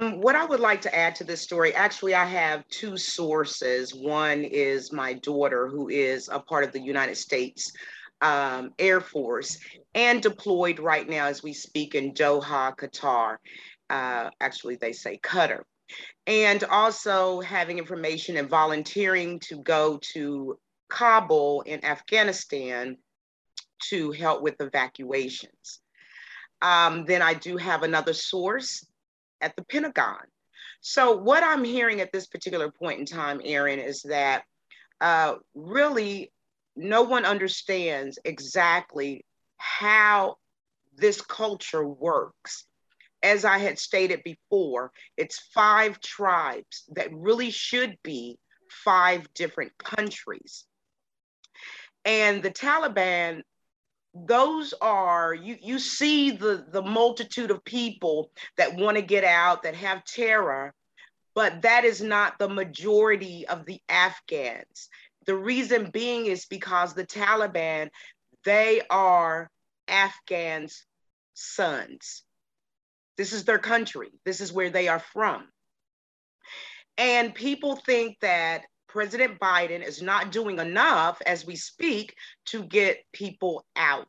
[0.00, 3.94] Um, what I would like to add to this story, actually, I have two sources.
[3.94, 7.70] One is my daughter, who is a part of the United States
[8.22, 9.58] um, Air Force
[9.94, 13.36] and deployed right now as we speak in Doha, Qatar
[13.90, 15.66] uh, actually they say cutter.
[16.26, 22.96] And also having information and volunteering to go to Kabul in Afghanistan
[23.88, 25.80] to help with evacuations.
[26.62, 28.86] Um, then I do have another source
[29.40, 30.20] at the Pentagon.
[30.82, 34.44] So, what I'm hearing at this particular point in time, Aaron, is that
[35.00, 36.32] uh, really
[36.76, 39.24] no one understands exactly
[39.56, 40.36] how
[40.96, 42.66] this culture works
[43.22, 48.38] as I had stated before, it's five tribes that really should be
[48.70, 50.64] five different countries.
[52.04, 53.42] And the Taliban,
[54.14, 59.62] those are you you see the the multitude of people that want to get out
[59.62, 60.74] that have terror
[61.32, 64.88] but that is not the majority of the afghans
[65.26, 67.88] the reason being is because the taliban
[68.44, 69.48] They are
[69.90, 70.86] Afghans'
[71.34, 72.22] sons.
[73.20, 74.08] This is their country.
[74.24, 75.46] This is where they are from.
[76.96, 82.14] And people think that President Biden is not doing enough as we speak
[82.46, 84.08] to get people out.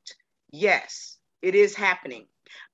[0.54, 2.28] Yes, it is happening.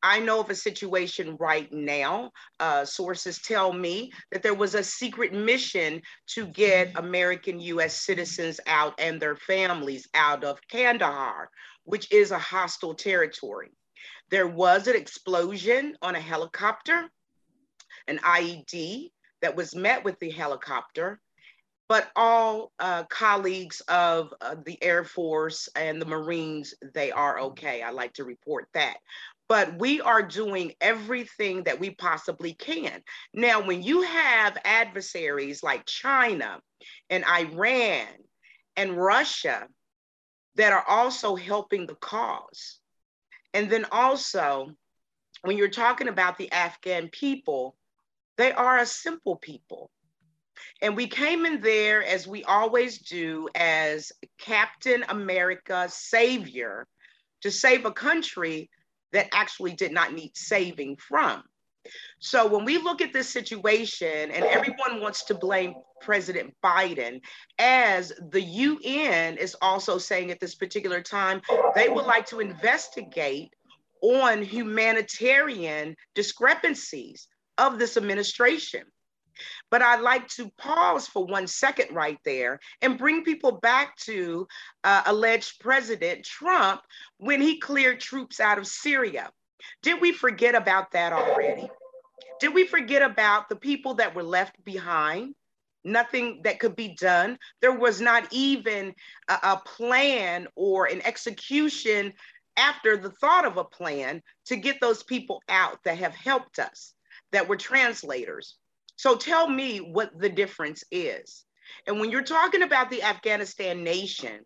[0.03, 2.29] I know of a situation right now.
[2.59, 6.03] Uh, sources tell me that there was a secret mission
[6.35, 11.49] to get American US citizens out and their families out of Kandahar,
[11.85, 13.71] which is a hostile territory.
[14.29, 17.09] There was an explosion on a helicopter,
[18.07, 19.11] an IED
[19.41, 21.19] that was met with the helicopter
[21.89, 27.81] but all uh, colleagues of uh, the Air Force and the Marines, they are okay.
[27.81, 28.97] I like to report that.
[29.47, 33.01] But we are doing everything that we possibly can.
[33.33, 36.59] Now, when you have adversaries like China
[37.09, 38.07] and Iran
[38.75, 39.67] and Russia
[40.55, 42.79] that are also helping the cause,
[43.53, 44.71] and then also
[45.41, 47.75] when you're talking about the Afghan people,
[48.37, 49.91] they are a simple people
[50.81, 56.87] and we came in there, as we always do, as Captain America savior
[57.41, 58.69] to save a country
[59.11, 61.43] that actually did not need saving from.
[62.19, 67.21] So when we look at this situation, and everyone wants to blame President Biden,
[67.59, 71.41] as the UN is also saying at this particular time,
[71.75, 73.53] they would like to investigate
[74.01, 78.83] on humanitarian discrepancies of this administration.
[79.69, 84.47] But I'd like to pause for one second right there and bring people back to
[84.83, 86.81] uh, alleged President Trump
[87.17, 89.29] when he cleared troops out of Syria.
[89.81, 91.69] Did we forget about that already?
[92.39, 95.35] Did we forget about the people that were left behind?
[95.83, 97.37] Nothing that could be done.
[97.61, 98.93] There was not even
[99.27, 102.13] a, a plan or an execution
[102.57, 106.93] after the thought of a plan to get those people out that have helped us,
[107.31, 108.57] that were translators,
[108.97, 111.45] so tell me what the difference is.
[111.85, 114.43] And when you're talking about the Afghanistan nation,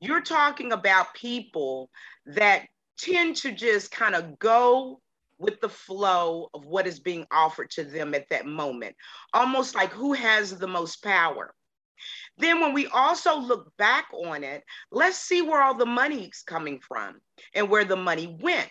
[0.00, 1.90] you're talking about people
[2.26, 2.66] that
[2.98, 5.00] tend to just kind of go
[5.38, 8.96] with the flow of what is being offered to them at that moment,
[9.32, 11.54] almost like who has the most power.
[12.36, 16.80] Then, when we also look back on it, let's see where all the money's coming
[16.80, 17.20] from
[17.54, 18.70] and where the money went.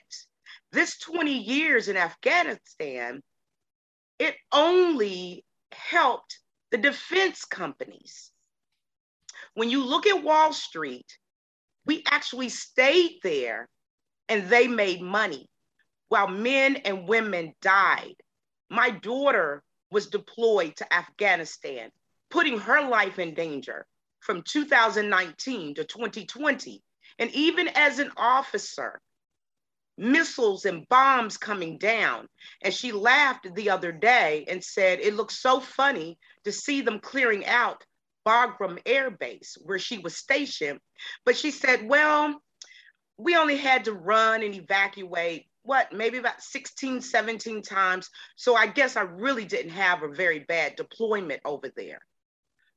[0.71, 3.21] This 20 years in Afghanistan
[4.19, 6.39] it only helped
[6.71, 8.31] the defense companies.
[9.53, 11.05] When you look at Wall Street,
[11.85, 13.69] we actually stayed there
[14.29, 15.49] and they made money
[16.09, 18.15] while men and women died.
[18.69, 21.89] My daughter was deployed to Afghanistan,
[22.29, 23.85] putting her life in danger
[24.19, 26.83] from 2019 to 2020.
[27.19, 29.01] And even as an officer,
[29.97, 32.27] missiles and bombs coming down.
[32.61, 36.99] And she laughed the other day and said, It looks so funny to see them
[36.99, 37.83] clearing out
[38.25, 40.79] Bagram Air Base where she was stationed.
[41.25, 42.41] But she said, Well,
[43.17, 48.67] we only had to run and evacuate what maybe about 16 17 times so i
[48.67, 51.99] guess i really didn't have a very bad deployment over there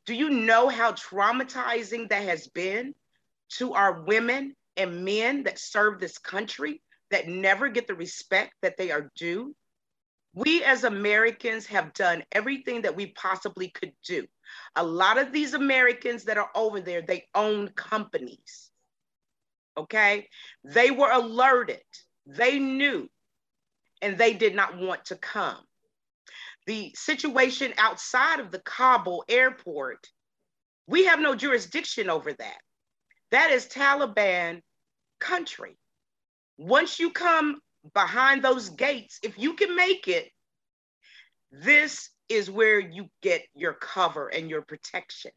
[0.07, 2.95] do you know how traumatizing that has been
[3.51, 8.77] to our women and men that serve this country that never get the respect that
[8.77, 9.55] they are due.
[10.33, 14.27] We as Americans have done everything that we possibly could do.
[14.77, 18.70] A lot of these Americans that are over there, they own companies.
[19.77, 20.29] Okay?
[20.65, 21.83] They were alerted,
[22.27, 23.09] they knew,
[24.03, 25.59] and they did not want to come.
[26.67, 30.07] The situation outside of the Kabul airport,
[30.87, 32.59] we have no jurisdiction over that.
[33.31, 34.63] That is Taliban
[35.19, 35.77] country.
[36.59, 37.61] Once you come
[37.95, 40.31] behind those gates, if you can make it,
[41.51, 45.33] this is where you get your cover and your protection.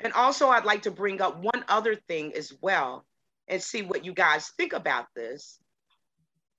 [0.00, 3.06] And also, I'd like to bring up one other thing as well
[3.52, 5.58] and see what you guys think about this.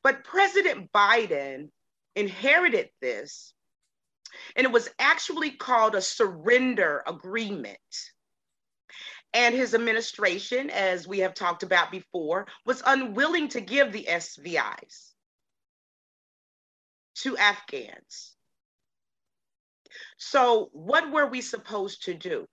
[0.04, 1.70] But President Biden
[2.16, 3.54] inherited this,
[4.56, 7.80] and it was actually called a surrender agreement.
[9.34, 15.14] And his administration, as we have talked about before, was unwilling to give the SVIs
[17.16, 18.36] to Afghans.
[20.18, 22.46] So, what were we supposed to do?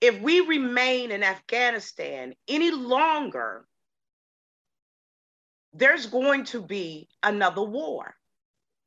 [0.00, 3.66] If we remain in Afghanistan any longer,
[5.72, 8.16] there's going to be another war.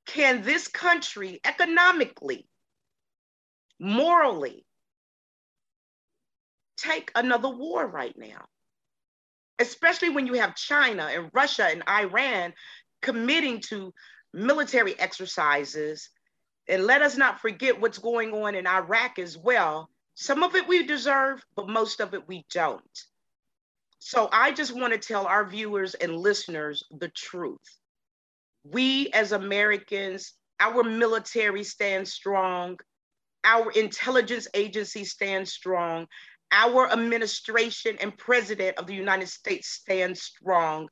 [0.06, 2.48] Can this country economically,
[3.80, 4.66] morally,
[6.78, 8.46] take another war right now.
[9.60, 12.54] especially when you have China and Russia and Iran
[13.02, 13.94] committing to
[14.34, 16.10] military exercises.
[16.68, 19.90] And let us not forget what's going on in Iraq as well.
[20.20, 23.06] Some of it we deserve, but most of it we don't.
[24.00, 27.62] So I just want to tell our viewers and listeners the truth.
[28.64, 32.80] We as Americans, our military stands strong,
[33.44, 36.08] our intelligence agency stands strong,
[36.52, 40.90] our administration and president of the United States stands strong.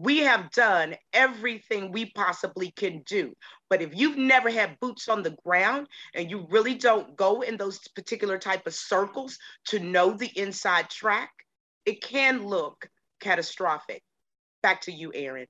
[0.00, 3.34] We have done everything we possibly can do.
[3.68, 7.56] But if you've never had boots on the ground and you really don't go in
[7.56, 11.32] those particular type of circles to know the inside track,
[11.84, 12.88] it can look
[13.20, 14.04] catastrophic.
[14.62, 15.48] Back to you, Aaron.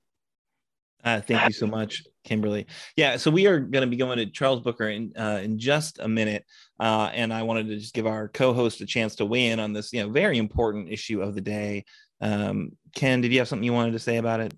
[1.04, 2.66] Uh, thank you so much, Kimberly.
[2.96, 5.98] Yeah, so we are going to be going to Charles Booker in uh, in just
[6.00, 6.44] a minute,
[6.80, 9.74] uh, and I wanted to just give our co-host a chance to weigh in on
[9.74, 11.84] this, you know, very important issue of the day.
[12.20, 14.54] Um, Ken, did you have something you wanted to say about it?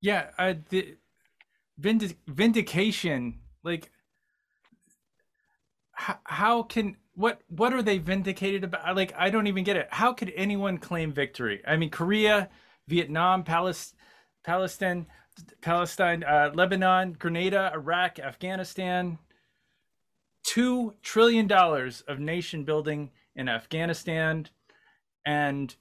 [0.00, 0.96] Yeah, uh, the
[1.78, 3.88] vindic- vindication, like,
[5.92, 8.96] how, how can what what are they vindicated about?
[8.96, 9.86] Like, I don't even get it.
[9.92, 11.62] How could anyone claim victory?
[11.64, 12.48] I mean, Korea,
[12.88, 13.96] Vietnam, Palestine,
[14.42, 15.06] Palestine
[15.60, 19.20] Palestine, uh, Lebanon, Grenada, Iraq, Afghanistan.
[20.42, 24.48] Two trillion dollars of nation building in Afghanistan,
[25.24, 25.76] and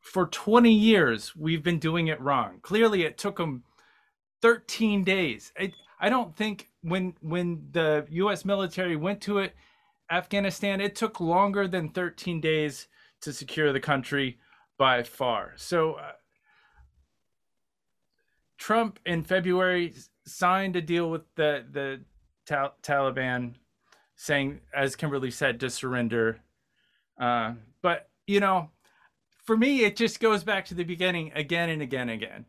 [0.00, 2.58] for 20 years we've been doing it wrong.
[2.62, 3.64] Clearly, it took them
[4.42, 5.52] 13 days.
[5.58, 8.44] I, I don't think when when the U.S.
[8.44, 9.54] military went to it,
[10.10, 12.88] Afghanistan, it took longer than 13 days
[13.20, 14.38] to secure the country
[14.78, 15.52] by far.
[15.56, 15.94] So.
[15.94, 16.12] Uh,
[18.60, 19.94] Trump in February
[20.26, 22.00] signed a deal with the the
[22.46, 23.54] ta- Taliban,
[24.16, 26.40] saying, as Kimberly said, to surrender.
[27.18, 28.70] Uh, but you know,
[29.50, 32.46] for me, it just goes back to the beginning again and again and again.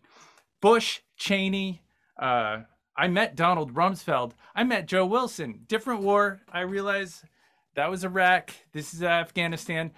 [0.61, 1.81] Bush, Cheney.
[2.15, 2.59] Uh,
[2.95, 4.33] I met Donald Rumsfeld.
[4.53, 5.61] I met Joe Wilson.
[5.65, 6.41] Different war.
[6.53, 7.25] I realize
[7.73, 8.51] that was Iraq.
[8.71, 9.93] This is Afghanistan.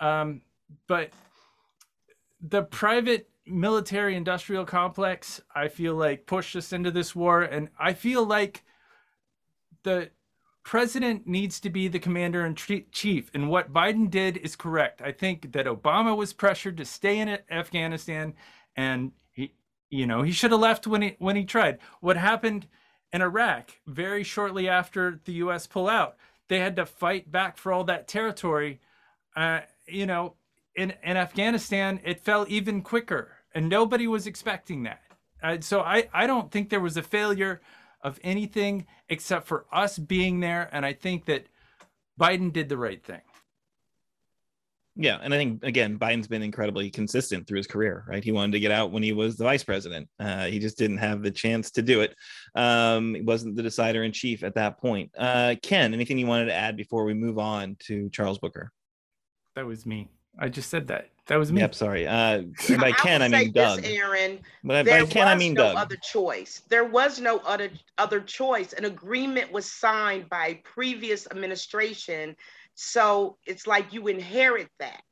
[0.00, 0.42] Um,
[0.88, 1.10] but
[2.40, 7.94] the private military industrial complex i feel like pushed us into this war and i
[7.94, 8.62] feel like
[9.84, 10.10] the
[10.68, 15.00] president needs to be the commander in chief and what biden did is correct.
[15.00, 18.34] I think that obama was pressured to stay in afghanistan
[18.76, 19.54] and he
[19.88, 21.78] you know he should have left when he when he tried.
[22.00, 22.66] What happened
[23.14, 27.72] in iraq very shortly after the us pull out they had to fight back for
[27.72, 28.78] all that territory
[29.36, 30.34] uh, you know
[30.76, 35.00] in, in afghanistan it fell even quicker and nobody was expecting that.
[35.42, 37.62] Uh, so I, I don't think there was a failure
[38.02, 40.68] of anything except for us being there.
[40.72, 41.46] And I think that
[42.18, 43.20] Biden did the right thing.
[45.00, 48.04] Yeah, and I think again, Biden's been incredibly consistent through his career.
[48.08, 50.08] Right, he wanted to get out when he was the vice president.
[50.18, 52.16] Uh, he just didn't have the chance to do it.
[52.56, 55.12] Um, he wasn't the decider in chief at that point.
[55.16, 58.72] Uh, Ken, anything you wanted to add before we move on to Charles Booker?
[59.54, 60.10] That was me.
[60.38, 61.10] I just said that.
[61.26, 61.60] That was me.
[61.60, 62.06] Yep, sorry.
[62.06, 62.42] Uh,
[62.80, 63.82] by Ken, I, I mean Doug.
[63.82, 65.76] This, Aaron, but by Ken, I mean no Doug.
[65.76, 66.62] other choice.
[66.68, 68.72] There was no other other choice.
[68.72, 72.34] An agreement was signed by previous administration,
[72.74, 75.02] so it's like you inherit that.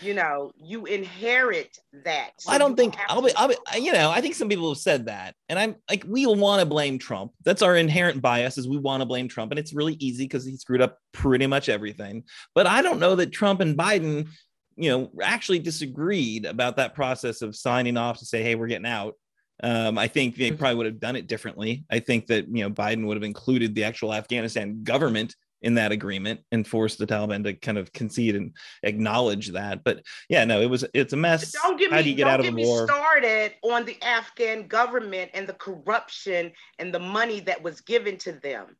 [0.00, 2.30] You know, you inherit that.
[2.38, 3.56] So I don't think I'll be, I'll be.
[3.78, 6.66] You know, I think some people have said that, and I'm like, we want to
[6.66, 7.32] blame Trump.
[7.44, 10.46] That's our inherent bias, is we want to blame Trump, and it's really easy because
[10.46, 12.24] he screwed up pretty much everything.
[12.54, 14.28] But I don't know that Trump and Biden
[14.76, 18.86] you know, actually disagreed about that process of signing off to say, hey, we're getting
[18.86, 19.14] out.
[19.62, 20.56] Um, I think they mm-hmm.
[20.56, 21.84] probably would have done it differently.
[21.90, 25.92] I think that you know Biden would have included the actual Afghanistan government in that
[25.92, 28.52] agreement and forced the Taliban to kind of concede and
[28.82, 29.84] acknowledge that.
[29.84, 31.52] But yeah, no, it was it's a mess.
[31.52, 32.86] Don't get me, How do you get out of the war?
[32.86, 38.32] started on the Afghan government and the corruption and the money that was given to
[38.32, 38.76] them.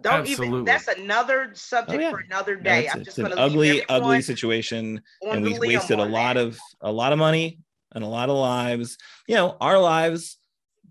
[0.00, 0.46] Don't Absolutely.
[0.46, 0.64] even.
[0.64, 2.10] That's another subject oh, yeah.
[2.10, 2.88] for another day.
[2.88, 6.46] I'm just an ugly, ugly situation, and we wasted a lot that.
[6.46, 7.58] of a lot of money
[7.92, 8.96] and a lot of lives.
[9.26, 10.38] You know, our lives,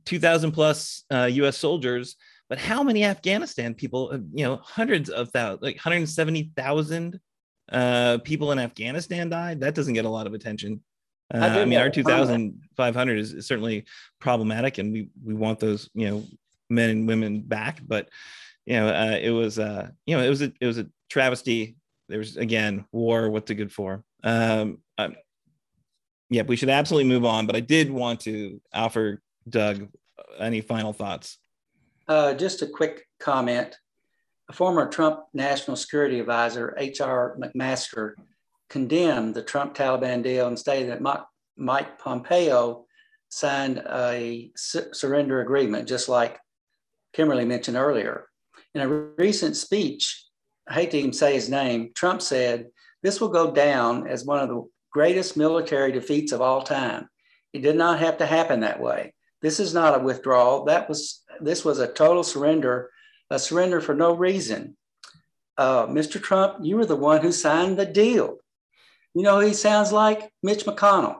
[0.05, 1.57] two thousand plus uh, U.S.
[1.57, 2.17] soldiers,
[2.49, 4.09] but how many Afghanistan people?
[4.11, 7.19] Uh, you know, hundreds of thousands, like hundred seventy thousand
[7.71, 9.61] uh, people in Afghanistan died.
[9.61, 10.81] That doesn't get a lot of attention.
[11.31, 13.85] Uh, I mean, our 2,500 is, is certainly
[14.19, 16.23] problematic, and we we want those you know
[16.69, 18.09] men and women back, but
[18.69, 21.75] you know, uh, it was, uh, you know, it was a, it was a travesty.
[22.07, 23.29] There was again war.
[23.29, 24.03] What's it good for?
[24.23, 25.15] Um, um,
[26.29, 27.47] yeah, we should absolutely move on.
[27.47, 29.87] But I did want to offer Doug
[30.37, 31.39] any final thoughts.
[32.09, 33.77] Uh, just a quick comment.
[34.49, 37.37] A former Trump National Security Advisor, H.R.
[37.39, 38.13] McMaster,
[38.67, 41.23] condemned the Trump Taliban deal and stated that
[41.55, 42.85] Mike Pompeo
[43.29, 46.39] signed a surrender agreement, just like
[47.13, 48.25] Kimberly mentioned earlier.
[48.73, 50.25] In a recent speech,
[50.67, 52.69] I hate to even say his name, Trump said,
[53.03, 57.07] This will go down as one of the greatest military defeats of all time.
[57.53, 59.13] It did not have to happen that way.
[59.41, 60.65] This is not a withdrawal.
[60.65, 62.91] That was this was a total surrender,
[63.29, 64.75] a surrender for no reason.
[65.57, 66.21] Uh, Mr.
[66.21, 68.37] Trump, you were the one who signed the deal.
[69.13, 71.17] You know, he sounds like Mitch McConnell.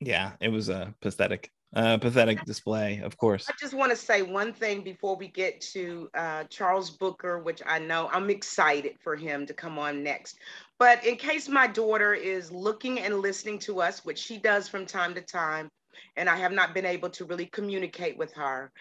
[0.00, 3.46] Yeah, it was a pathetic, uh, pathetic display, of course.
[3.48, 7.62] I just want to say one thing before we get to uh, Charles Booker, which
[7.66, 10.38] I know I'm excited for him to come on next.
[10.78, 14.86] But in case my daughter is looking and listening to us, which she does from
[14.86, 15.68] time to time,
[16.16, 18.72] and I have not been able to really communicate with her,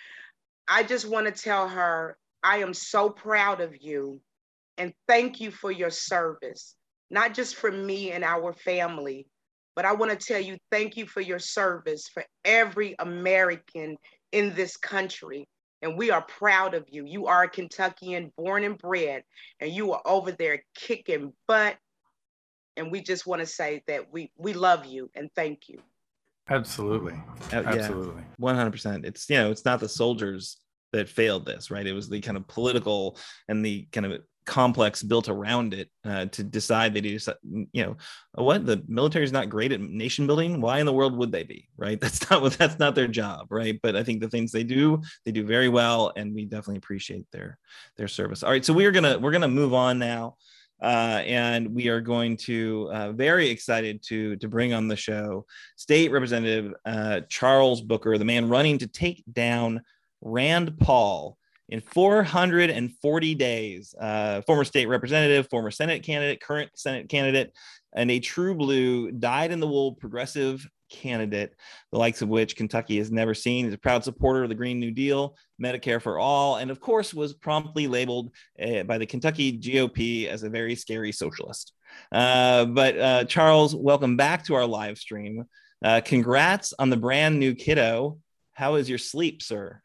[0.68, 4.22] I just want to tell her I am so proud of you
[4.78, 6.76] and thank you for your service,
[7.09, 9.28] not just for me and our family,
[9.76, 13.97] but I want to tell you thank you for your service for every American
[14.32, 15.47] in this country.
[15.82, 17.05] And we are proud of you.
[17.05, 19.24] You are a Kentuckian born and bred,
[19.59, 21.78] and you are over there kicking butt.
[22.78, 25.82] And we just want to say that we we love you and thank you.
[26.49, 27.13] Absolutely.
[27.53, 28.23] Uh, Absolutely.
[28.37, 29.05] One hundred percent.
[29.05, 30.57] It's you know, it's not the soldiers
[30.91, 31.87] that failed this, right?
[31.87, 33.17] It was the kind of political
[33.47, 37.17] and the kind of complex built around it uh, to decide they do
[37.71, 37.95] you know
[38.33, 41.43] what the military is not great at nation building why in the world would they
[41.43, 44.51] be right that's not what that's not their job right but i think the things
[44.51, 47.57] they do they do very well and we definitely appreciate their
[47.97, 50.35] their service all right so we're gonna we're gonna move on now
[50.82, 55.45] uh, and we are going to uh, very excited to to bring on the show
[55.75, 59.82] state representative uh, charles booker the man running to take down
[60.21, 61.38] rand paul
[61.71, 63.95] in 440 days.
[63.99, 67.53] Uh, former state representative, former Senate candidate, current Senate candidate,
[67.93, 71.55] and a true blue, dyed in the wool progressive candidate,
[71.91, 73.65] the likes of which Kentucky has never seen.
[73.65, 77.13] He's a proud supporter of the Green New Deal, Medicare for all, and of course
[77.13, 78.31] was promptly labeled
[78.61, 81.73] uh, by the Kentucky GOP as a very scary socialist.
[82.11, 85.45] Uh, but uh, Charles, welcome back to our live stream.
[85.83, 88.19] Uh, congrats on the brand new kiddo.
[88.53, 89.81] How is your sleep, sir?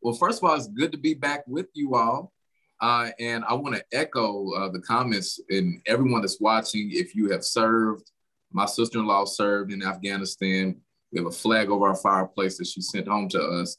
[0.00, 2.32] Well, first of all, it's good to be back with you all.
[2.80, 6.90] Uh, and I want to echo uh, the comments and everyone that's watching.
[6.92, 8.10] If you have served,
[8.52, 10.80] my sister in law served in Afghanistan.
[11.12, 13.76] We have a flag over our fireplace that she sent home to us.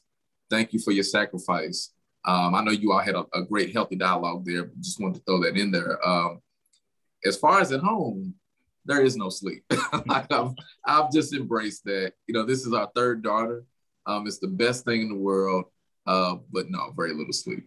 [0.50, 1.92] Thank you for your sacrifice.
[2.24, 5.16] Um, I know you all had a, a, great, healthy dialogue there, but just wanted
[5.16, 6.06] to throw that in there.
[6.06, 6.40] Um,
[7.24, 8.34] as far as at home,
[8.86, 9.64] there is no sleep.
[10.08, 10.54] I've,
[10.86, 12.12] I've, just embraced that.
[12.26, 13.64] You know, this is our third daughter.
[14.06, 15.64] Um, it's the best thing in the world.
[16.06, 17.66] Uh, but no, very little sleep.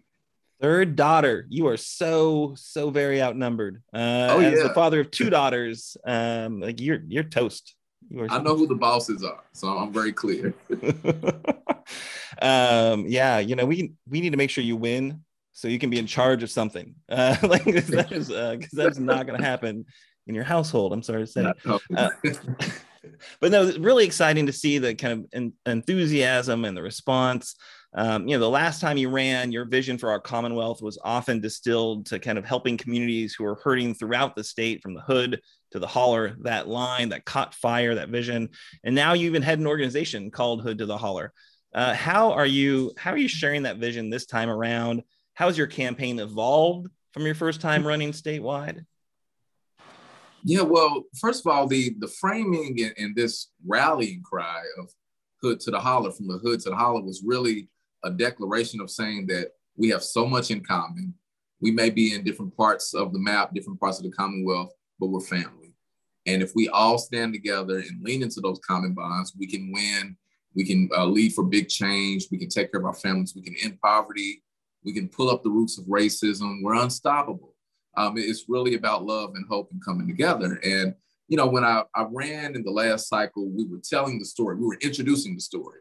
[0.60, 3.84] Third daughter, you are so so very outnumbered.
[3.94, 4.68] Uh, oh, as yeah.
[4.68, 7.76] the father of two daughters, um, like you're you're toast.
[8.10, 10.54] You are I know who the bosses are, so I'm very clear.
[12.42, 15.90] um, yeah, you know we we need to make sure you win, so you can
[15.90, 16.96] be in charge of something.
[17.10, 19.86] Uh, like that is because uh, that's not going to happen
[20.28, 20.92] in your household.
[20.92, 21.54] I'm sorry to say.
[21.66, 22.10] Uh,
[23.40, 27.56] but no, it's really exciting to see the kind of en- enthusiasm and the response.
[27.94, 31.40] Um, you know, the last time you ran, your vision for our Commonwealth was often
[31.40, 35.42] distilled to kind of helping communities who are hurting throughout the state from the hood
[35.72, 38.50] to the holler, that line that caught fire, that vision.
[38.84, 41.34] And now you even had an organization called Hood to the Holler.
[41.74, 42.94] Uh, how are you?
[42.98, 45.04] How are you sharing that vision this time around?
[45.34, 48.86] How has your campaign evolved from your first time running statewide?
[50.44, 54.90] Yeah, well, first of all, the the framing and, this rallying cry of
[55.42, 57.70] hood to the holler, from the hood to the holler, was really
[58.08, 61.14] a declaration of saying that we have so much in common.
[61.60, 65.08] We may be in different parts of the map, different parts of the Commonwealth, but
[65.08, 65.74] we're family.
[66.26, 70.18] And if we all stand together and lean into those common bonds, we can win.
[70.56, 72.28] We can uh, lead for big change.
[72.32, 73.34] We can take care of our families.
[73.36, 74.44] We can end poverty.
[74.84, 76.64] We can pull up the roots of racism.
[76.64, 77.56] We're unstoppable.
[77.96, 80.60] Um, it's really about love and hope and coming together.
[80.64, 80.94] And,
[81.28, 84.56] you know, when I, I ran in the last cycle, we were telling the story,
[84.56, 85.80] we were introducing the story.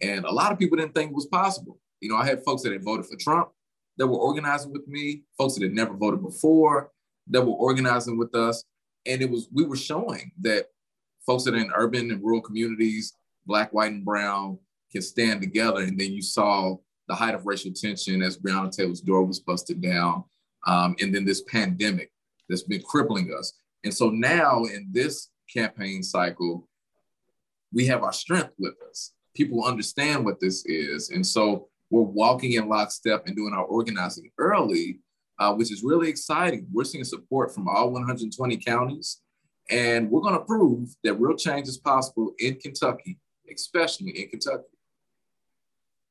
[0.00, 1.78] And a lot of people didn't think it was possible.
[2.00, 3.50] You know, I had folks that had voted for Trump
[3.96, 6.90] that were organizing with me, folks that had never voted before
[7.30, 8.64] that were organizing with us.
[9.06, 10.66] And it was, we were showing that
[11.26, 13.14] folks that are in urban and rural communities,
[13.46, 14.58] black, white, and brown,
[14.92, 15.80] can stand together.
[15.80, 16.76] And then you saw
[17.08, 20.24] the height of racial tension as Breonna Taylor's door was busted down.
[20.66, 22.10] Um, and then this pandemic
[22.48, 23.54] that's been crippling us.
[23.84, 26.68] And so now in this campaign cycle,
[27.72, 31.10] we have our strength with us people understand what this is.
[31.10, 35.00] And so we're walking in lockstep and doing our organizing early
[35.38, 36.66] uh, which is really exciting.
[36.72, 39.20] We're seeing support from all 120 counties,
[39.70, 43.18] and we're going to prove that real change is possible in Kentucky,
[43.52, 44.64] especially in Kentucky.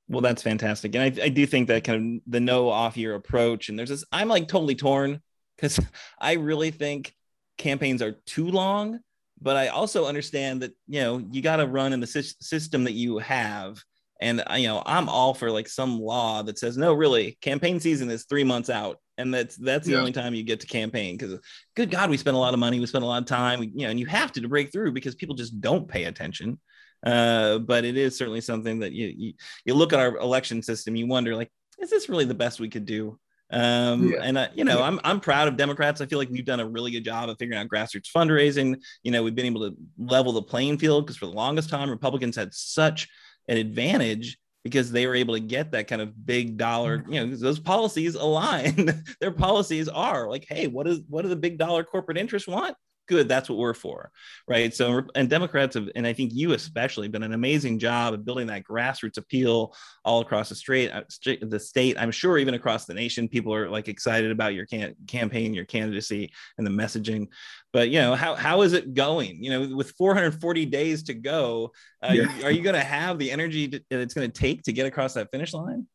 [0.10, 0.96] Well, that's fantastic.
[0.96, 3.90] And I, I do think that kind of the no off year approach, and there's
[3.90, 5.22] this, I'm like totally torn
[5.58, 5.80] because
[6.20, 7.14] I really think
[7.58, 9.00] campaigns are too long,
[9.42, 12.94] but I also understand that, you know, you got to run in the system that
[12.94, 13.82] you have.
[14.20, 17.80] And I, you know, I'm all for like some law that says, no, really, campaign
[17.80, 18.98] season is three months out.
[19.20, 20.00] And that's that's the yeah.
[20.00, 21.40] only time you get to campaign because
[21.76, 23.86] good God, we spend a lot of money, we spend a lot of time, you
[23.86, 26.60] know, and you have to, to break through because people just don't pay attention.
[27.06, 29.34] Uh, but it is certainly something that you, you,
[29.66, 32.70] you look at our election system, you wonder like, is this really the best we
[32.70, 33.20] could do?
[33.50, 34.20] Um, yeah.
[34.24, 36.02] and uh, you know, I'm I'm proud of Democrats.
[36.02, 38.82] I feel like we've done a really good job of figuring out grassroots fundraising.
[39.04, 41.90] You know, we've been able to level the playing field because for the longest time,
[41.90, 43.08] Republicans had such
[43.48, 47.36] an advantage because they were able to get that kind of big dollar you know
[47.36, 51.84] those policies align their policies are like hey what is what do the big dollar
[51.84, 52.76] corporate interests want
[53.08, 54.12] good that's what we're for
[54.48, 54.74] right?
[54.74, 58.48] So and democrats have and i think you especially been an amazing job of building
[58.48, 61.04] that grassroots appeal all across the state uh,
[61.42, 64.96] the state i'm sure even across the nation people are like excited about your can-
[65.08, 67.28] campaign your candidacy and the messaging.
[67.74, 69.44] But you know how, how is it going?
[69.44, 72.44] You know with 440 days to go uh, yeah.
[72.44, 75.14] are you going to have the energy that it's going to take to get across
[75.14, 75.86] that finish line?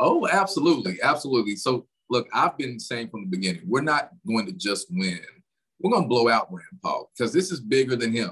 [0.00, 1.56] Oh absolutely absolutely.
[1.56, 3.62] So look i've been saying from the beginning.
[3.66, 5.20] We're not going to just win
[5.84, 8.30] we're going to blow out Rand Paul because this is bigger than him.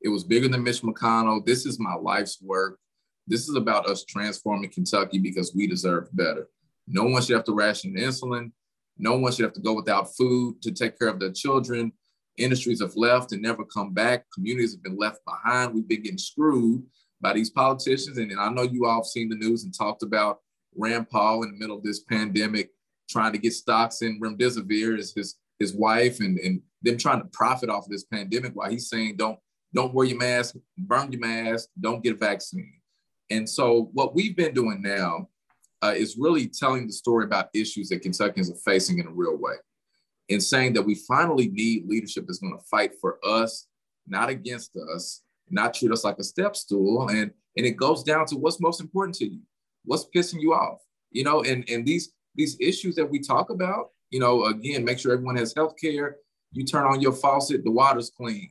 [0.00, 1.44] It was bigger than Mitch McConnell.
[1.44, 2.78] This is my life's work.
[3.26, 6.48] This is about us transforming Kentucky because we deserve better.
[6.88, 8.52] No one should have to ration insulin.
[8.96, 11.92] No one should have to go without food to take care of their children.
[12.38, 14.24] Industries have left and never come back.
[14.32, 15.74] Communities have been left behind.
[15.74, 16.84] We've been getting screwed
[17.20, 18.16] by these politicians.
[18.16, 20.38] And, and I know you all have seen the news and talked about
[20.74, 22.70] Rand Paul in the middle of this pandemic
[23.10, 27.28] trying to get stocks in remdesivir as his his wife and, and them trying to
[27.28, 29.38] profit off of this pandemic while he's saying don't
[29.74, 32.80] don't wear your mask, burn your mask, don't get a vaccine.
[33.30, 35.28] And so what we've been doing now
[35.82, 39.36] uh, is really telling the story about issues that Kentuckians are facing in a real
[39.36, 39.54] way
[40.30, 43.66] and saying that we finally need leadership that's going to fight for us,
[44.06, 47.08] not against us, not treat us like a step stool.
[47.08, 49.40] And, and it goes down to what's most important to you,
[49.84, 50.78] what's pissing you off,
[51.10, 54.98] you know, and, and these, these issues that we talk about, you know, again, make
[55.00, 56.16] sure everyone has health care.
[56.54, 58.50] You turn on your faucet, the water's clean.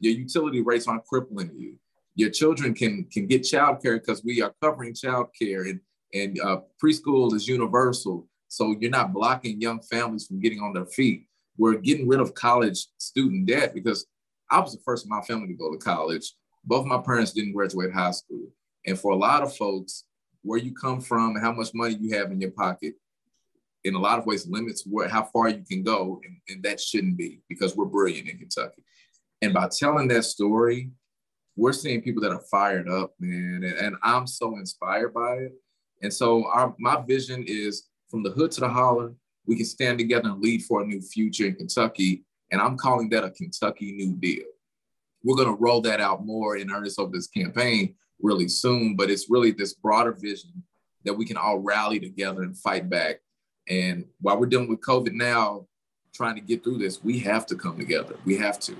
[0.00, 1.76] Your utility rates aren't crippling you.
[2.14, 5.80] Your children can can get child care because we are covering child care and,
[6.14, 8.26] and uh, preschool is universal.
[8.48, 11.26] So you're not blocking young families from getting on their feet.
[11.58, 14.06] We're getting rid of college student debt because
[14.50, 16.34] I was the first in my family to go to college.
[16.64, 18.48] Both my parents didn't graduate high school.
[18.86, 20.04] And for a lot of folks,
[20.42, 22.94] where you come from and how much money you have in your pocket
[23.84, 26.80] in a lot of ways limits where how far you can go, and, and that
[26.80, 28.82] shouldn't be because we're brilliant in Kentucky.
[29.40, 30.90] And by telling that story,
[31.56, 35.52] we're seeing people that are fired up, man, and, and I'm so inspired by it.
[36.02, 39.12] And so our my vision is from the hood to the holler,
[39.46, 42.24] we can stand together and lead for a new future in Kentucky.
[42.50, 44.44] And I'm calling that a Kentucky New Deal.
[45.24, 49.10] We're going to roll that out more in earnest over this campaign really soon, but
[49.10, 50.62] it's really this broader vision
[51.04, 53.16] that we can all rally together and fight back
[53.68, 55.66] and while we're dealing with COVID now,
[56.12, 58.16] trying to get through this, we have to come together.
[58.24, 58.76] We have to.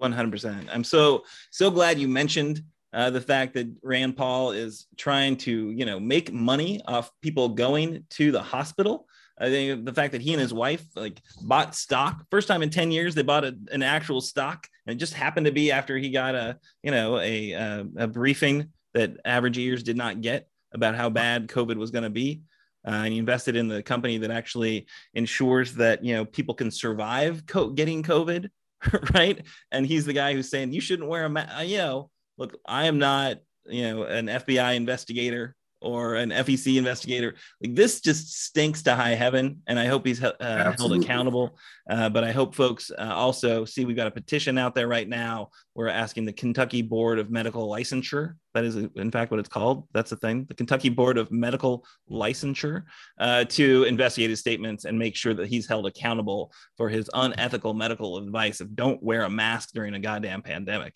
[0.00, 0.66] 100%.
[0.72, 5.70] I'm so, so glad you mentioned uh, the fact that Rand Paul is trying to,
[5.70, 9.06] you know, make money off people going to the hospital.
[9.38, 12.70] I think the fact that he and his wife like bought stock first time in
[12.70, 15.96] 10 years, they bought a, an actual stock and it just happened to be after
[15.96, 20.48] he got a, you know, a, a, a briefing that average ears did not get
[20.72, 22.42] about how bad COVID was going to be
[22.86, 26.70] uh, and he invested in the company that actually ensures that you know people can
[26.70, 28.48] survive co- getting COVID,
[29.14, 29.44] right?
[29.70, 31.58] And he's the guy who's saying you shouldn't wear a mask.
[31.58, 36.76] Uh, you know, look, I am not you know an FBI investigator or an FEC
[36.76, 37.34] investigator.
[37.62, 41.56] Like this just stinks to high heaven, and I hope he's uh, held accountable.
[41.88, 45.08] Uh, but I hope folks uh, also see we've got a petition out there right
[45.08, 45.50] now.
[45.78, 48.34] We're asking the Kentucky Board of Medical Licensure.
[48.52, 49.86] That is, in fact, what it's called.
[49.94, 50.44] That's the thing.
[50.48, 52.82] The Kentucky Board of Medical Licensure
[53.20, 57.74] uh, to investigate his statements and make sure that he's held accountable for his unethical
[57.74, 60.94] medical advice of don't wear a mask during a goddamn pandemic.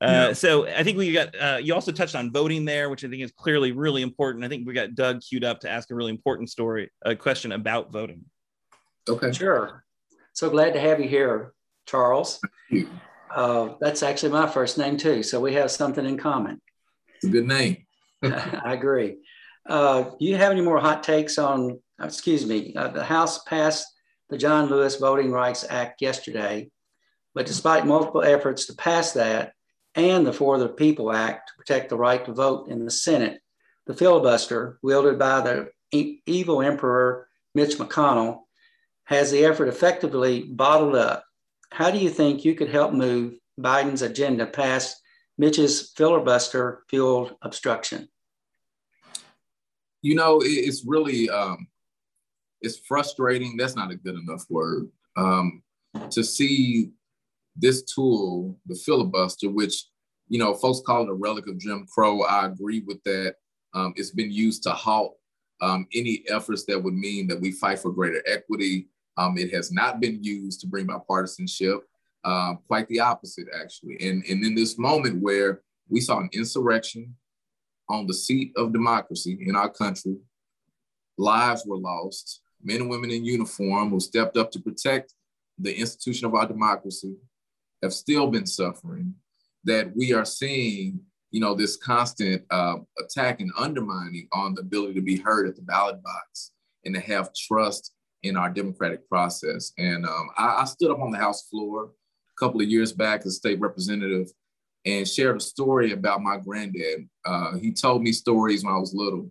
[0.00, 0.32] Uh, yeah.
[0.32, 1.38] So I think we got.
[1.38, 4.42] Uh, you also touched on voting there, which I think is clearly really important.
[4.42, 7.52] I think we got Doug queued up to ask a really important story, a question
[7.52, 8.24] about voting.
[9.06, 9.32] Okay.
[9.32, 9.84] Sure.
[10.32, 11.52] So glad to have you here,
[11.84, 12.40] Charles.
[13.34, 16.60] Uh, that's actually my first name too, so we have something in common.
[17.16, 17.84] It's a good name.
[18.22, 19.16] I agree.
[19.66, 23.86] Uh, do you have any more hot takes on excuse me, uh, the House passed
[24.30, 26.70] the John Lewis Voting Rights Act yesterday,
[27.34, 29.52] but despite multiple efforts to pass that
[29.94, 33.40] and the For the People Act to protect the right to vote in the Senate,
[33.86, 38.40] the filibuster wielded by the e- evil Emperor Mitch McConnell
[39.04, 41.24] has the effort effectively bottled up.
[41.70, 45.00] How do you think you could help move Biden's agenda past
[45.38, 48.08] Mitch's filibuster fueled obstruction?
[50.02, 51.66] You know, it's really um,
[52.60, 53.56] it's frustrating.
[53.56, 54.88] That's not a good enough word.
[55.16, 55.62] Um,
[56.10, 56.90] to see
[57.56, 59.86] this tool, the filibuster, which
[60.28, 62.22] you know folks call it a relic of Jim Crow.
[62.22, 63.36] I agree with that.
[63.74, 65.16] Um, it's been used to halt
[65.60, 68.88] um, any efforts that would mean that we fight for greater equity.
[69.16, 71.80] Um, it has not been used to bring bipartisanship.
[72.24, 73.98] Uh, quite the opposite, actually.
[74.00, 75.60] And, and in this moment where
[75.90, 77.14] we saw an insurrection
[77.90, 80.16] on the seat of democracy in our country,
[81.18, 85.12] lives were lost, men and women in uniform who stepped up to protect
[85.58, 87.14] the institution of our democracy
[87.82, 89.14] have still been suffering,
[89.64, 91.00] that we are seeing
[91.34, 95.56] you know, this constant uh, attack and undermining on the ability to be heard at
[95.56, 96.52] the ballot box
[96.84, 97.92] and to have trust
[98.24, 99.72] in our democratic process.
[99.78, 103.20] And um, I, I, stood up on the House floor a couple of years back
[103.20, 104.28] as a state representative
[104.86, 107.08] and shared a story about my granddad.
[107.24, 109.30] Uh, he told me stories when I was little.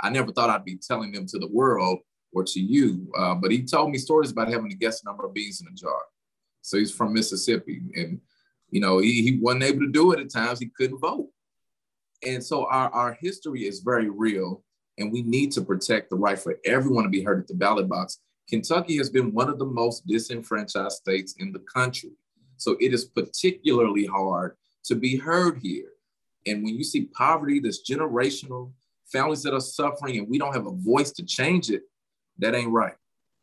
[0.00, 2.00] I never thought I'd be telling them to the world
[2.34, 5.24] or to you, uh, but he told me stories about having to guess the number
[5.24, 6.02] of beans in a jar.
[6.62, 8.20] So he's from Mississippi, and
[8.70, 10.58] you know he, he wasn't able to do it at times.
[10.58, 11.28] He couldn't vote,
[12.26, 14.64] and so our, our history is very real,
[14.98, 17.88] and we need to protect the right for everyone to be heard at the ballot
[17.88, 18.18] box.
[18.48, 22.12] Kentucky has been one of the most disenfranchised states in the country.
[22.56, 25.90] So it is particularly hard to be heard here.
[26.46, 28.72] And when you see poverty that's generational,
[29.10, 31.82] families that are suffering, and we don't have a voice to change it,
[32.38, 32.94] that ain't right.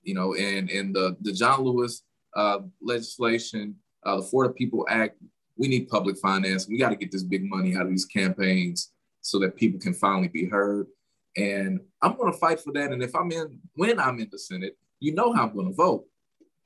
[0.04, 2.04] You know, and, and the, the John Lewis
[2.36, 3.76] uh, legislation,
[4.06, 5.18] uh, the the People Act,
[5.58, 6.68] we need public finance.
[6.68, 8.92] We got to get this big money out of these campaigns
[9.22, 10.88] so that people can finally be heard.
[11.36, 12.92] And I'm going to fight for that.
[12.92, 15.74] And if I'm in, when I'm in the Senate, you know how I'm going to
[15.74, 16.06] vote.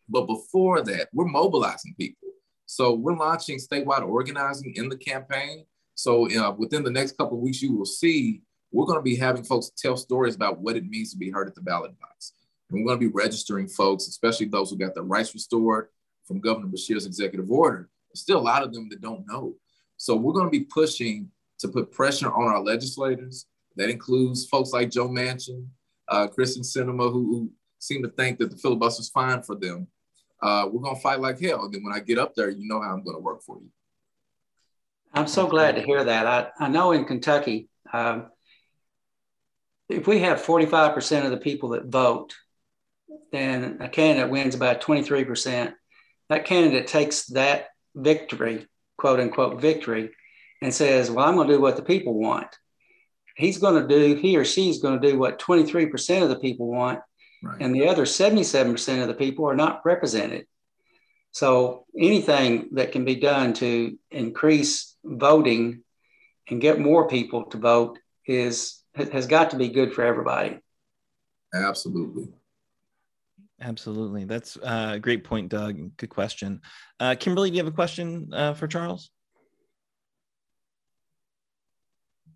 [0.10, 2.30] But before that, we're mobilizing people.
[2.66, 5.66] So we're launching statewide organizing in the campaign.
[5.96, 9.16] So uh, within the next couple of weeks, you will see we're going to be
[9.16, 12.34] having folks tell stories about what it means to be heard at the ballot box.
[12.70, 15.90] And we're going to be registering folks, especially those who got their rights restored
[16.26, 19.56] from Governor Beshear's executive order, There's still a lot of them that don't know.
[19.98, 21.30] So we're going to be pushing
[21.60, 23.46] to put pressure on our legislators.
[23.76, 25.68] That includes folks like Joe Manchin,
[26.08, 27.52] uh, Kyrsten Sinema, who, who,
[27.84, 29.88] seem to think that the filibuster is fine for them.
[30.42, 31.66] Uh, we're going to fight like hell.
[31.66, 33.58] And then when I get up there, you know how I'm going to work for
[33.60, 33.70] you.
[35.14, 36.26] I'm so glad to hear that.
[36.26, 38.28] I, I know in Kentucky, um,
[39.90, 42.34] if we have 45% of the people that vote,
[43.32, 45.74] then a candidate wins about 23%.
[46.30, 48.68] That candidate takes that victory,
[48.98, 50.12] quote unquote victory,
[50.62, 52.48] and says, Well, I'm going to do what the people want.
[53.36, 56.68] He's going to do, he or she's going to do what 23% of the people
[56.68, 57.00] want,
[57.44, 57.58] right.
[57.60, 60.48] and the other 77% of the people are not represented.
[61.32, 65.84] So anything that can be done to increase voting
[66.50, 70.60] and get more people to vote is has got to be good for everybody.
[71.54, 72.28] Absolutely.
[73.60, 74.26] Absolutely.
[74.26, 75.98] That's a great point, Doug.
[75.98, 76.62] Good question.
[77.00, 79.10] Uh, Kimberly, do you have a question uh, for Charles?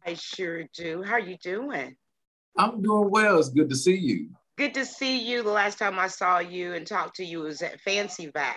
[0.06, 1.04] I sure do.
[1.04, 1.98] How are you doing?
[2.58, 3.38] I'm doing well.
[3.40, 4.30] It's good to see you.
[4.58, 5.44] Good to see you.
[5.44, 8.56] The last time I saw you and talked to you was at Fancy Vax.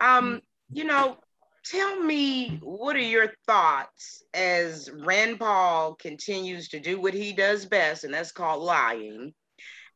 [0.00, 1.16] Um, you know,
[1.64, 7.64] tell me what are your thoughts as Rand Paul continues to do what he does
[7.64, 9.32] best, and that's called lying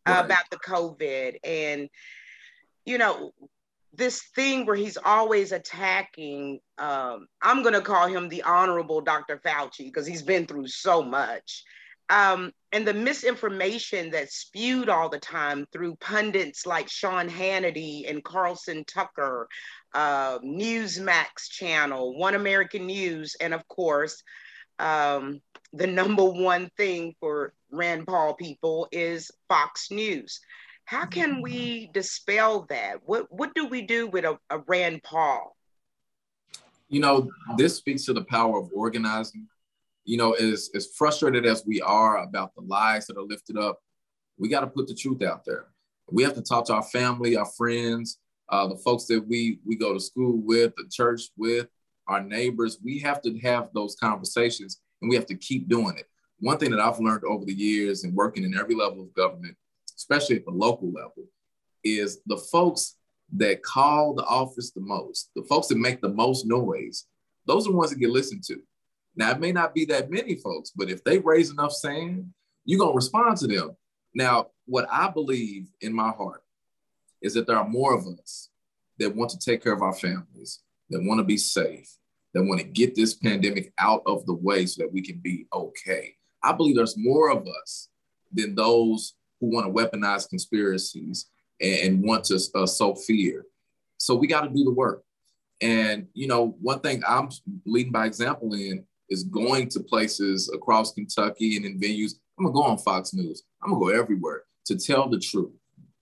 [0.08, 0.24] right.
[0.24, 1.90] about the COVID and,
[2.86, 3.32] you know,
[3.92, 9.38] this thing where he's always attacking, um, I'm going to call him the Honorable Dr.
[9.44, 11.64] Fauci because he's been through so much.
[12.08, 18.22] Um, and the misinformation that's spewed all the time through pundits like Sean Hannity and
[18.22, 19.48] Carlson Tucker,
[19.92, 24.22] uh, Newsmax channel, One American News, and of course,
[24.78, 25.40] um,
[25.72, 30.40] the number one thing for Rand Paul people is Fox News.
[30.84, 32.98] How can we dispel that?
[33.04, 35.56] What what do we do with a, a Rand Paul?
[36.88, 39.46] You know, this speaks to the power of organizing.
[40.04, 43.80] You know, as, as frustrated as we are about the lies that are lifted up,
[44.38, 45.66] we got to put the truth out there.
[46.10, 49.76] We have to talk to our family, our friends, uh, the folks that we we
[49.76, 51.68] go to school with, the church with,
[52.08, 52.78] our neighbors.
[52.82, 56.06] We have to have those conversations, and we have to keep doing it
[56.40, 59.56] one thing that I've learned over the years and working in every level of government,
[59.96, 61.24] especially at the local level,
[61.84, 62.96] is the folks
[63.36, 67.06] that call the office the most, the folks that make the most noise,
[67.46, 68.60] those are the ones that get listened to.
[69.16, 72.32] Now, it may not be that many folks, but if they raise enough sand,
[72.64, 73.76] you're going to respond to them.
[74.14, 76.42] Now, what I believe in my heart
[77.22, 78.50] is that there are more of us
[78.98, 81.90] that want to take care of our families, that want to be safe,
[82.34, 85.46] that want to get this pandemic out of the way so that we can be
[85.52, 86.14] okay.
[86.42, 87.88] I believe there's more of us
[88.32, 91.26] than those who want to weaponize conspiracies
[91.60, 93.44] and, want to uh, sow fear.
[93.98, 95.02] So we got to do the work.
[95.60, 97.28] And, you know, one thing I'm
[97.66, 102.12] leading by example in is going to places across Kentucky and in venues.
[102.38, 103.42] I'm to go on Fox News.
[103.62, 105.52] I'm to go everywhere to tell the truth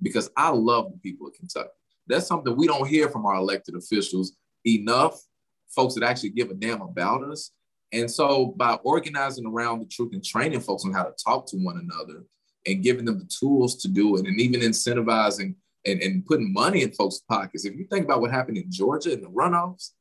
[0.00, 1.70] because I love the people of Kentucky.
[2.06, 4.32] That's something we don't hear from our elected officials
[4.66, 5.20] enough,
[5.68, 7.52] folks that actually give a damn about us.
[7.92, 11.56] And so by organizing around the truth and training folks on how to talk to
[11.56, 12.24] one another
[12.66, 15.54] and giving them the tools to do it and even incentivizing
[15.86, 17.64] and, and putting money in folks' pockets.
[17.64, 19.92] If you think about what happened in Georgia in the runoffs,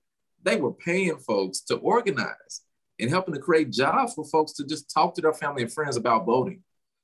[0.44, 2.62] they were paying folks to organize
[3.00, 5.98] and helping to create jobs for folks to just talk to their family and friends
[5.98, 6.64] about voting.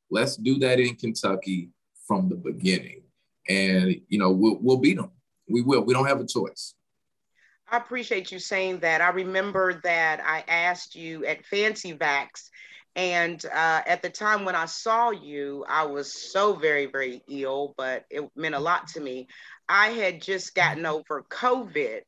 [0.09, 1.69] Let's do that in Kentucky
[2.07, 3.03] from the beginning.
[3.49, 5.11] And, you know, we'll, we'll beat them.
[5.49, 5.81] We will.
[5.81, 6.75] We don't have a choice.
[7.69, 9.01] I appreciate you saying that.
[9.01, 12.49] I remember that I asked you at Fancy Vax
[12.95, 17.73] and uh, at the time when I saw you, I was so very, very ill,
[17.75, 19.27] but it meant a lot to me.
[19.67, 22.01] I had just gotten over COVID,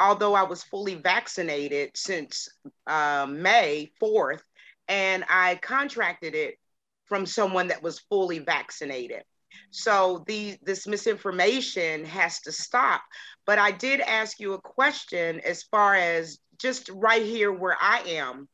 [0.00, 2.48] although I was fully vaccinated since
[2.86, 4.40] uh, May 4th,
[4.88, 6.56] and I contracted it
[7.04, 9.22] from someone that was fully vaccinated.
[9.70, 13.02] So the this misinformation has to stop.
[13.46, 18.00] But I did ask you a question as far as just right here where I
[18.06, 18.48] am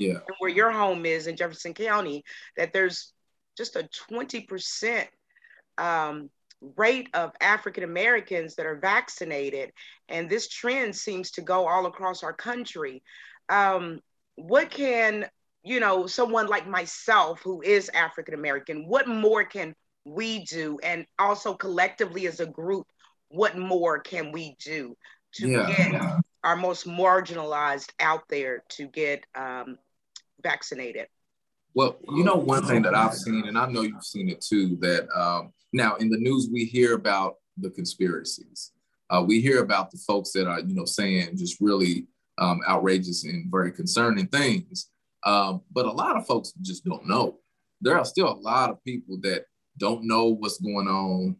[0.00, 0.20] yeah.
[0.38, 2.24] where your home is in Jefferson County,
[2.56, 3.12] that there's
[3.56, 5.06] just a 20%
[5.76, 6.30] um,
[6.76, 9.72] rate of African Americans that are vaccinated.
[10.08, 13.02] And this trend seems to go all across our country.
[13.48, 14.00] Um,
[14.36, 15.26] what can,
[15.62, 20.78] you know, someone like myself who is African American, what more can we do?
[20.82, 22.86] And also collectively as a group,
[23.28, 24.96] what more can we do
[25.34, 25.66] to yeah.
[25.66, 26.02] get
[26.42, 29.78] our most marginalized out there to get um,
[30.42, 31.06] vaccinated?
[31.74, 34.76] Well, you know, one thing that I've seen, and I know you've seen it too,
[34.80, 38.72] that um, now in the news we hear about the conspiracies.
[39.08, 42.06] Uh, we hear about the folks that are, you know, saying just really
[42.38, 44.88] um, outrageous and very concerning things.
[45.24, 47.38] Um, but a lot of folks just don't know.
[47.80, 49.44] There are still a lot of people that
[49.78, 51.36] don't know what's going on.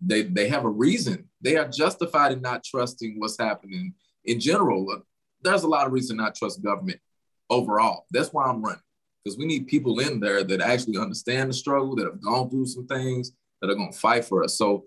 [0.00, 1.28] They, they have a reason.
[1.40, 5.02] They are justified in not trusting what's happening in general.
[5.42, 7.00] There's a lot of reason not trust government
[7.48, 8.06] overall.
[8.10, 8.80] That's why I'm running
[9.24, 12.66] because we need people in there that actually understand the struggle, that have gone through
[12.66, 14.56] some things, that are going to fight for us.
[14.56, 14.84] So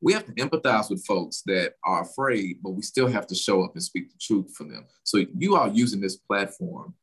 [0.00, 3.62] we have to empathize with folks that are afraid, but we still have to show
[3.62, 4.84] up and speak the truth for them.
[5.04, 6.94] So you all using this platform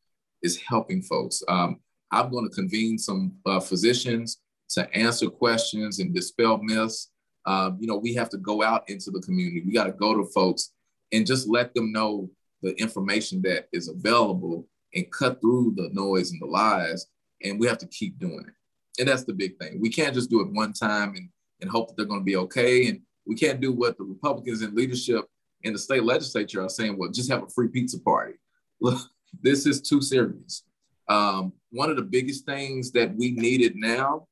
[0.42, 1.42] is helping folks.
[1.48, 1.80] Um,
[2.12, 4.40] I'm going to convene some uh, physicians
[4.72, 7.10] to answer questions and dispel myths.
[7.46, 9.64] Um, you know, we have to go out into the community.
[9.66, 10.72] We got to go to folks
[11.12, 12.30] and just let them know
[12.62, 17.08] the information that is available and cut through the noise and the lies.
[17.44, 18.54] And we have to keep doing it.
[19.00, 19.80] And that's the big thing.
[19.80, 21.30] We can't just do it one time and,
[21.62, 22.88] and hope that they're going to be okay.
[22.88, 25.26] And we can't do what the Republicans in leadership
[25.64, 28.34] in the state legislature are saying, well, just have a free pizza party.
[28.82, 29.00] Look,
[29.42, 30.64] this is too serious.
[31.08, 34.28] Um, one of the biggest things that we needed now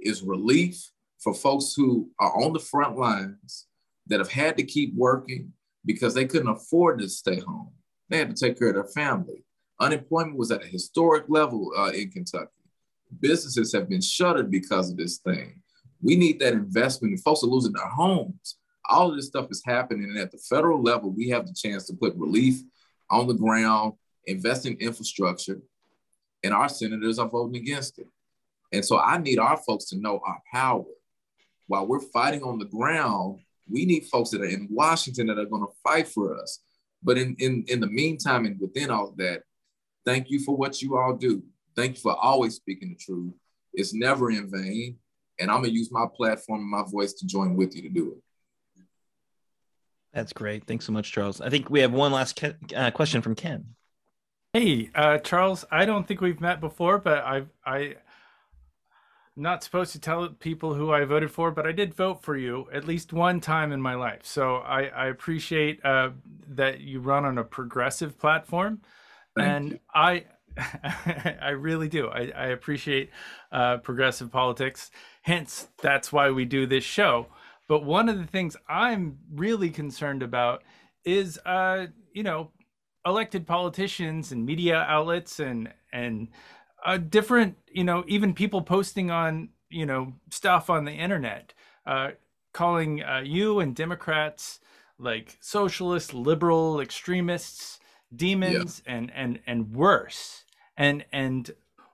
[0.00, 3.66] is relief for folks who are on the front lines
[4.06, 5.52] that have had to keep working
[5.84, 7.70] because they couldn't afford to stay home.
[8.08, 9.44] They had to take care of their family.
[9.80, 12.50] Unemployment was at a historic level uh, in Kentucky.
[13.20, 15.60] Businesses have been shuttered because of this thing.
[16.02, 18.56] We need that investment, folks are losing their homes.
[18.90, 21.86] All of this stuff is happening, and at the federal level, we have the chance
[21.86, 22.60] to put relief
[23.10, 23.94] on the ground,
[24.26, 25.60] invest in infrastructure,
[26.42, 28.06] and our senators are voting against it.
[28.72, 30.84] And so I need our folks to know our power.
[31.66, 35.46] While we're fighting on the ground, we need folks that are in Washington that are
[35.46, 36.60] going to fight for us.
[37.02, 39.42] But in, in, in the meantime and within all of that,
[40.04, 41.42] Thank you for what you all do.
[41.76, 43.32] Thank you for always speaking the truth.
[43.72, 44.98] It's never in vain.
[45.40, 47.88] And I'm going to use my platform and my voice to join with you to
[47.88, 48.84] do it.
[50.12, 50.64] That's great.
[50.66, 51.40] Thanks so much, Charles.
[51.40, 53.74] I think we have one last ke- uh, question from Ken.
[54.52, 55.64] Hey, uh, Charles.
[55.72, 57.96] I don't think we've met before, but I I
[59.36, 62.68] not supposed to tell people who I voted for, but I did vote for you
[62.72, 64.20] at least one time in my life.
[64.22, 66.10] So I, I appreciate uh,
[66.50, 68.82] that you run on a progressive platform.
[69.36, 69.78] Thank and you.
[69.94, 70.24] I
[71.40, 72.08] I really do.
[72.08, 73.10] I, I appreciate
[73.50, 74.90] uh, progressive politics.
[75.22, 77.26] Hence, that's why we do this show.
[77.68, 80.62] But one of the things I'm really concerned about
[81.04, 82.50] is, uh, you know,
[83.06, 86.28] elected politicians and media outlets and and
[86.84, 91.54] uh, different, you know, even people posting on, you know, stuff on the internet,
[91.86, 92.10] uh,
[92.52, 94.60] calling uh, you and Democrats
[94.98, 97.80] like socialist, liberal, extremists,
[98.16, 98.94] demons, yeah.
[98.94, 100.44] and and and worse.
[100.76, 101.50] And and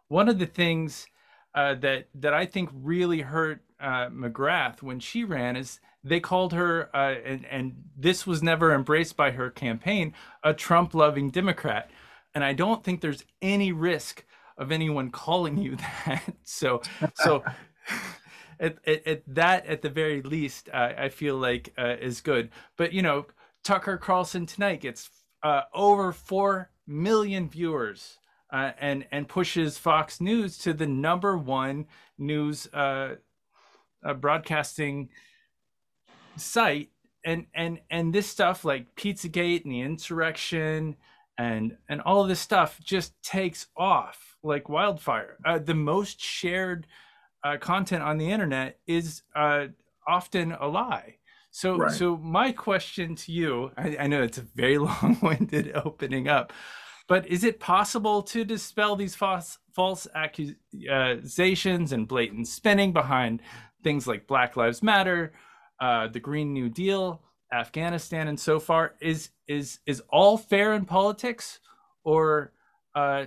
[0.08, 1.06] one of the things
[1.54, 6.52] uh, that that I think really hurt uh, McGrath when she ran is they called
[6.52, 11.90] her, uh, and, and this was never embraced by her campaign, a Trump loving Democrat.
[12.34, 14.24] And I don't think there's any risk
[14.56, 16.22] of anyone calling you that.
[16.44, 16.82] so,
[17.14, 17.42] so.
[18.62, 22.50] At, at, at, that at the very least uh, i feel like uh, is good
[22.76, 23.24] but you know
[23.64, 25.08] tucker carlson tonight gets
[25.42, 28.18] uh, over 4 million viewers
[28.52, 31.86] uh, and and pushes fox news to the number one
[32.18, 33.14] news uh,
[34.04, 35.08] uh, broadcasting
[36.36, 36.90] site.
[37.24, 40.96] And and and this stuff like pizzagate and the insurrection
[41.38, 45.36] and and all this stuff just takes off like wildfire.
[45.44, 46.86] Uh, the most shared
[47.44, 49.22] uh, content on the internet is
[50.06, 51.16] often a lie
[51.50, 51.92] so right.
[51.92, 56.52] so my question to you I, I know it's a very long-winded opening up
[57.08, 63.42] but is it possible to dispel these false false accusations and blatant spinning behind
[63.82, 65.32] things like Black Lives Matter,
[65.80, 67.22] uh, the Green New Deal,
[67.52, 71.58] Afghanistan, and so far is is is all fair in politics,
[72.04, 72.52] or
[72.94, 73.26] uh,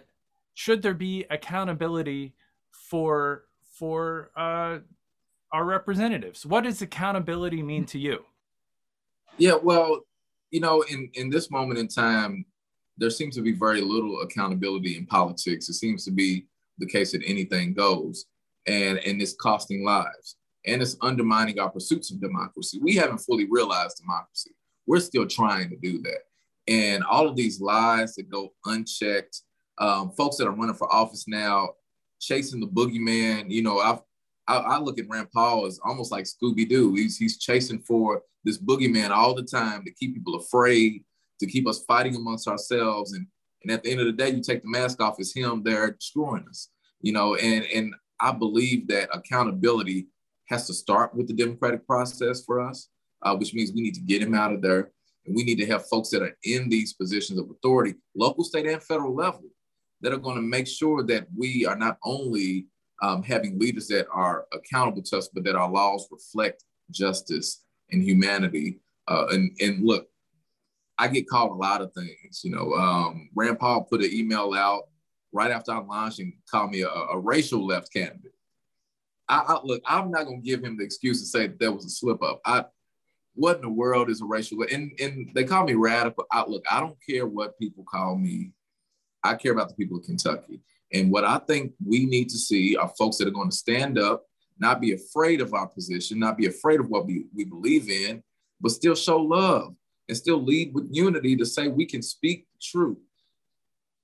[0.53, 2.35] should there be accountability
[2.71, 3.43] for
[3.77, 4.77] for uh,
[5.53, 6.45] our representatives?
[6.45, 8.25] What does accountability mean to you?
[9.37, 10.01] Yeah, well,
[10.51, 12.45] you know, in in this moment in time,
[12.97, 15.69] there seems to be very little accountability in politics.
[15.69, 16.45] It seems to be
[16.79, 18.25] the case that anything goes,
[18.67, 20.35] and and it's costing lives
[20.65, 22.79] and it's undermining our pursuits of democracy.
[22.81, 24.51] We haven't fully realized democracy.
[24.85, 26.19] We're still trying to do that.
[26.67, 29.41] And all of these lies that go unchecked,
[29.77, 31.71] um, folks that are running for office now,
[32.19, 33.99] chasing the boogeyman, you know, I've,
[34.47, 36.93] I, I look at Rand Paul as almost like Scooby Doo.
[36.95, 41.03] He's, he's chasing for this boogeyman all the time to keep people afraid,
[41.39, 43.13] to keep us fighting amongst ourselves.
[43.13, 43.27] And,
[43.63, 45.91] and at the end of the day, you take the mask off, it's him there
[45.91, 46.69] destroying us,
[47.01, 50.07] you know, and, and I believe that accountability
[50.49, 52.89] has to start with the democratic process for us,
[53.21, 54.91] uh, which means we need to get him out of there.
[55.25, 58.65] And we need to have folks that are in these positions of authority, local, state,
[58.65, 59.43] and federal level,
[60.01, 62.67] that are going to make sure that we are not only
[63.03, 68.01] um, having leaders that are accountable to us, but that our laws reflect justice and
[68.01, 68.79] humanity.
[69.09, 70.07] Uh, and, and look,
[70.97, 72.41] I get called a lot of things.
[72.43, 74.83] You know, um, Rand Paul put an email out
[75.33, 78.31] right after I launched and called me a, a racial left candidate.
[79.27, 81.85] I, I, look, I'm not gonna give him the excuse to say that there was
[81.85, 82.39] a slip up.
[82.45, 82.65] I
[83.35, 86.25] what in the world is a racial and and they call me radical.
[86.31, 88.51] I, look, I don't care what people call me.
[89.23, 90.61] I care about the people of Kentucky.
[90.93, 93.97] And what I think we need to see are folks that are going to stand
[93.97, 94.23] up,
[94.59, 98.23] not be afraid of our position, not be afraid of what we, we believe in,
[98.61, 99.75] but still show love
[100.07, 102.97] and still lead with unity to say we can speak the truth.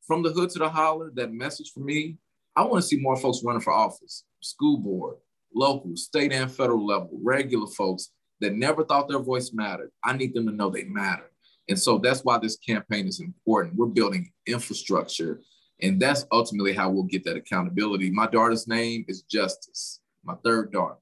[0.08, 2.18] From the hood to the holler, that message for me,
[2.56, 5.18] I want to see more folks running for office school board,
[5.54, 9.92] local, state, and federal level, regular folks that never thought their voice mattered.
[10.04, 11.30] I need them to know they matter.
[11.68, 13.76] And so that's why this campaign is important.
[13.76, 15.42] We're building infrastructure,
[15.82, 18.10] and that's ultimately how we'll get that accountability.
[18.10, 20.96] My daughter's name is Justice, my third daughter.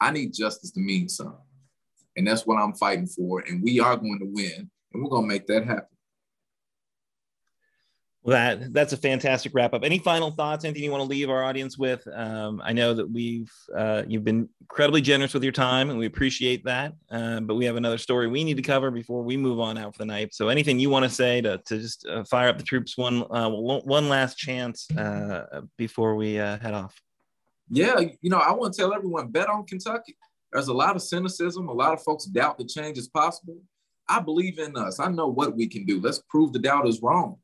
[0.00, 1.36] I need justice to mean something.
[2.16, 3.40] And that's what I'm fighting for.
[3.40, 5.91] And we are going to win, and we're going to make that happen.
[8.24, 9.82] Well, that that's a fantastic wrap up.
[9.82, 10.64] Any final thoughts?
[10.64, 12.06] Anything you want to leave our audience with?
[12.06, 16.06] Um, I know that we've uh, you've been incredibly generous with your time, and we
[16.06, 16.92] appreciate that.
[17.10, 19.94] Uh, but we have another story we need to cover before we move on out
[19.94, 20.34] for the night.
[20.34, 23.24] So, anything you want to say to to just uh, fire up the troops one
[23.28, 26.94] uh, one last chance uh, before we uh, head off?
[27.70, 30.16] Yeah, you know, I want to tell everyone bet on Kentucky.
[30.52, 31.68] There's a lot of cynicism.
[31.68, 33.56] A lot of folks doubt the change is possible.
[34.08, 35.00] I believe in us.
[35.00, 36.00] I know what we can do.
[36.00, 37.38] Let's prove the doubt is wrong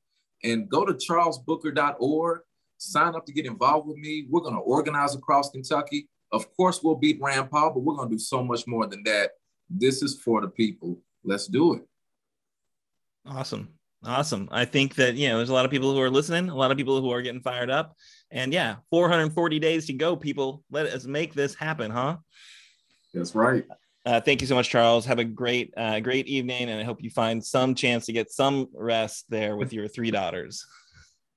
[0.44, 2.40] and go to charlesbooker.org,
[2.78, 4.26] sign up to get involved with me.
[4.28, 6.08] We're going to organize across Kentucky.
[6.32, 9.02] Of course, we'll beat Rand Paul, but we're going to do so much more than
[9.04, 9.30] that.
[9.70, 10.98] This is for the people.
[11.24, 11.82] Let's do it.
[13.26, 13.68] Awesome.
[14.04, 14.48] Awesome.
[14.52, 16.70] I think that, you know, there's a lot of people who are listening, a lot
[16.70, 17.96] of people who are getting fired up.
[18.30, 20.62] And yeah, 440 days to go, people.
[20.70, 22.18] Let us make this happen, huh?
[23.12, 23.64] That's right.
[24.08, 25.04] Uh, thank you so much, Charles.
[25.04, 28.30] Have a great, uh, great evening, and I hope you find some chance to get
[28.30, 30.66] some rest there with your three daughters.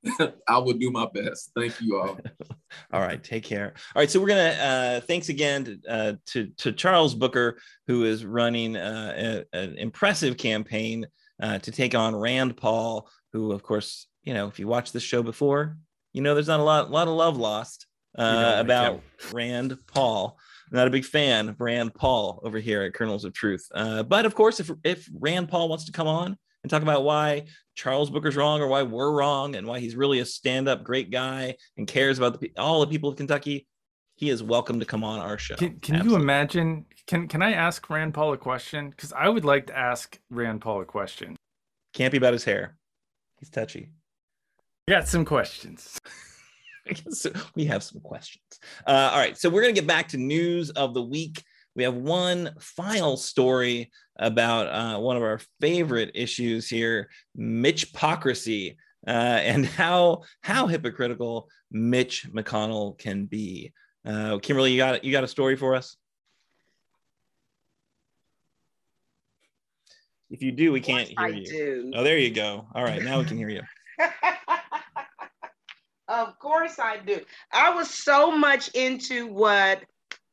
[0.47, 1.51] I will do my best.
[1.53, 2.17] Thank you all.
[2.93, 3.73] all right, take care.
[3.93, 8.05] All right, so we're gonna uh, thanks again to, uh, to, to Charles Booker, who
[8.05, 11.05] is running uh, a, an impressive campaign
[11.43, 15.03] uh, to take on Rand Paul, who, of course, you know, if you watched this
[15.03, 15.75] show before,
[16.13, 17.85] you know there's not a lot, lot of love lost
[18.17, 19.01] uh, about
[19.33, 20.37] Rand Paul.
[20.71, 23.67] Not a big fan of Rand Paul over here at Kernels of Truth.
[23.73, 27.03] Uh, but of course, if if Rand Paul wants to come on and talk about
[27.03, 27.45] why
[27.75, 31.55] Charles Booker's wrong or why we're wrong and why he's really a stand-up great guy
[31.77, 33.67] and cares about the, all the people of Kentucky,
[34.15, 35.55] he is welcome to come on our show.
[35.55, 36.85] Can, can you imagine?
[37.07, 38.89] Can can I ask Rand Paul a question?
[38.89, 41.35] Because I would like to ask Rand Paul a question.
[41.93, 42.77] Can't be about his hair.
[43.39, 43.89] He's touchy.
[44.87, 45.99] Got some questions.
[47.55, 48.43] we have some questions.
[48.87, 51.43] Uh, all right, so we're gonna get back to news of the week.
[51.75, 58.75] We have one final story about uh, one of our favorite issues here, Mitchpocracy,
[59.07, 63.71] uh, and how how hypocritical Mitch McConnell can be.
[64.05, 65.95] Uh, Kimberly, you got you got a story for us?
[70.29, 71.45] If you do, we can't hear I you.
[71.45, 71.91] Do.
[71.93, 72.65] Oh, there you go.
[72.73, 73.61] All right, now we can hear you.
[76.11, 77.21] of course I do.
[77.51, 79.83] I was so much into what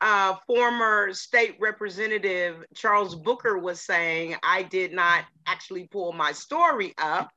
[0.01, 4.37] uh, former state representative Charles Booker was saying.
[4.43, 7.31] I did not actually pull my story up,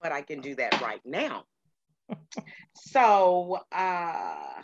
[0.00, 1.44] but I can do that right now.
[2.74, 4.62] so, uh,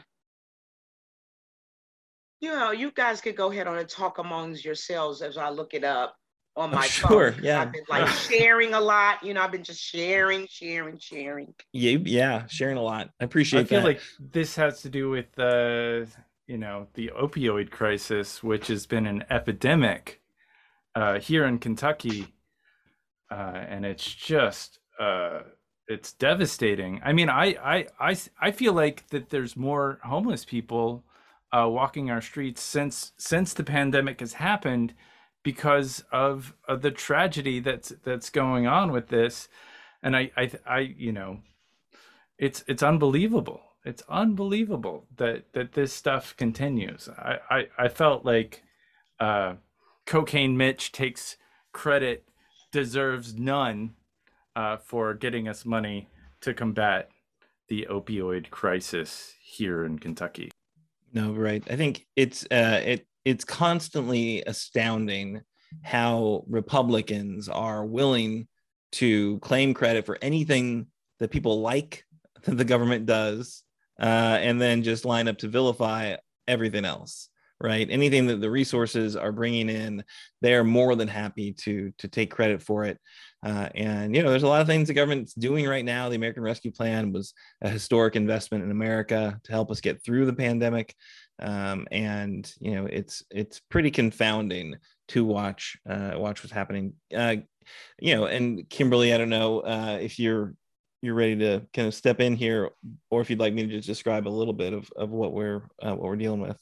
[2.40, 5.74] you know, you guys could go ahead on and talk amongst yourselves as I look
[5.74, 6.16] it up
[6.60, 7.44] on my sure, phone.
[7.44, 7.62] Yeah.
[7.62, 9.22] I've been like sharing a lot.
[9.22, 11.54] You know, I've been just sharing, sharing, sharing.
[11.72, 13.10] Yeah, yeah, sharing a lot.
[13.20, 13.60] I appreciate.
[13.60, 13.66] That.
[13.66, 13.86] I feel that.
[13.86, 14.00] like
[14.32, 19.06] this has to do with the, uh, you know, the opioid crisis, which has been
[19.06, 20.20] an epidemic
[20.94, 22.34] uh, here in Kentucky,
[23.30, 24.78] uh, and it's just.
[24.98, 25.40] Uh,
[25.88, 27.00] it's devastating.
[27.04, 31.02] I mean, I, I, I, I feel like that there's more homeless people
[31.52, 34.94] uh, walking our streets since since the pandemic has happened
[35.42, 39.48] because of, of the tragedy that's that's going on with this.
[40.02, 41.40] And I, I i you know
[42.38, 43.60] it's it's unbelievable.
[43.84, 47.08] It's unbelievable that that this stuff continues.
[47.08, 48.62] I i, I felt like
[49.18, 49.54] uh
[50.06, 51.36] cocaine mitch takes
[51.72, 52.24] credit
[52.72, 53.94] deserves none
[54.56, 56.08] uh, for getting us money
[56.40, 57.10] to combat
[57.68, 60.50] the opioid crisis here in kentucky.
[61.12, 61.62] No right.
[61.70, 65.42] I think it's uh it it's constantly astounding
[65.82, 68.48] how Republicans are willing
[68.92, 70.86] to claim credit for anything
[71.20, 72.04] that people like
[72.44, 73.62] that the government does,
[74.00, 76.16] uh, and then just line up to vilify
[76.48, 77.28] everything else.
[77.62, 77.86] Right?
[77.90, 80.02] Anything that the resources are bringing in,
[80.40, 82.98] they're more than happy to to take credit for it.
[83.44, 86.08] Uh, and you know, there's a lot of things the government's doing right now.
[86.08, 90.24] The American Rescue Plan was a historic investment in America to help us get through
[90.24, 90.94] the pandemic
[91.40, 94.76] um, and you know it's it's pretty confounding
[95.08, 96.94] to watch uh, watch what's happening.
[97.14, 97.36] Uh,
[97.98, 100.54] you know, and Kimberly, I don't know uh, if you're
[101.02, 102.70] you're ready to kind of step in here,
[103.10, 105.62] or if you'd like me to just describe a little bit of of what we're
[105.82, 106.60] uh, what we're dealing with.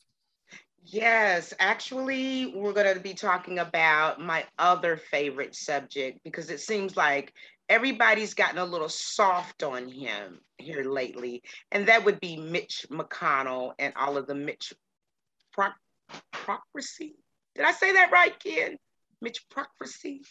[0.91, 6.97] Yes, actually, we're going to be talking about my other favorite subject because it seems
[6.97, 7.35] like
[7.69, 13.73] everybody's gotten a little soft on him here lately, and that would be Mitch McConnell
[13.79, 14.73] and all of the Mitch
[15.53, 15.69] Pro-
[16.33, 17.17] Procracy.
[17.55, 18.77] Did I say that right, Ken?
[19.21, 20.23] Mitch Procracy.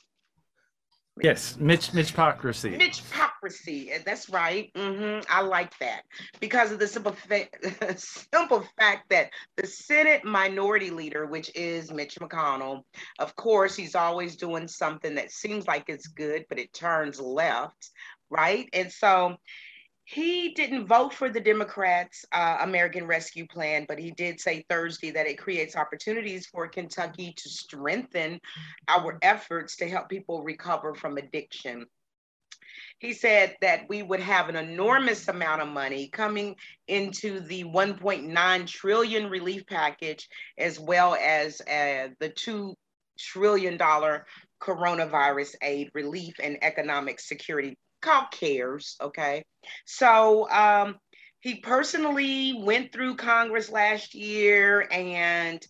[1.21, 2.77] Yes, Mitch Mitchpocracy.
[2.79, 4.03] Mitchpocracy.
[4.03, 4.71] That's right.
[4.73, 5.25] Mm-hmm.
[5.29, 6.03] I like that
[6.39, 7.47] because of the simple fa-
[7.97, 12.83] simple fact that the Senate Minority Leader, which is Mitch McConnell,
[13.19, 17.91] of course, he's always doing something that seems like it's good, but it turns left,
[18.29, 18.69] right?
[18.73, 19.37] And so
[20.09, 25.11] he didn't vote for the Democrats' uh, American Rescue Plan, but he did say Thursday
[25.11, 28.39] that it creates opportunities for Kentucky to strengthen
[28.87, 31.85] our efforts to help people recover from addiction.
[32.99, 36.55] He said that we would have an enormous amount of money coming
[36.87, 42.73] into the 1.9 trillion relief package, as well as uh, the $2
[43.19, 43.77] trillion
[44.61, 48.95] coronavirus aid relief and economic security called CARES.
[49.01, 49.43] Okay.
[49.85, 50.97] So um,
[51.39, 55.65] he personally went through Congress last year and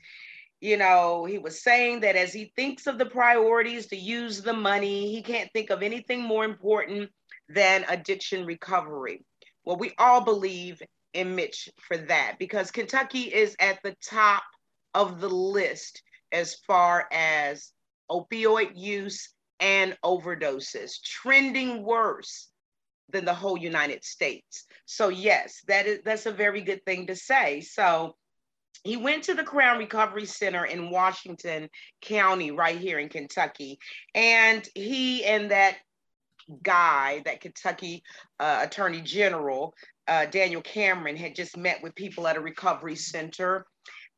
[0.60, 4.54] you know, he was saying that as he thinks of the priorities to use the
[4.54, 7.12] money, he can't think of anything more important
[7.48, 9.24] than addiction recovery.
[9.66, 10.82] Well, we all believe
[11.14, 14.44] in Mitch for that because Kentucky is at the top
[14.94, 16.02] of the list
[16.32, 17.72] as far as
[18.10, 22.49] opioid use and overdoses, trending worse
[23.10, 24.66] than the whole United States.
[24.86, 27.62] So yes, that is that's a very good thing to say.
[27.62, 28.16] So
[28.84, 31.70] he went to the Crown Recovery Center in Washington
[32.01, 33.80] County, right here in Kentucky,
[34.14, 35.78] and he and that
[36.62, 38.03] guy, that Kentucky
[38.39, 39.74] uh, Attorney General,
[40.08, 43.66] uh, Daniel Cameron, had just met with people at a recovery center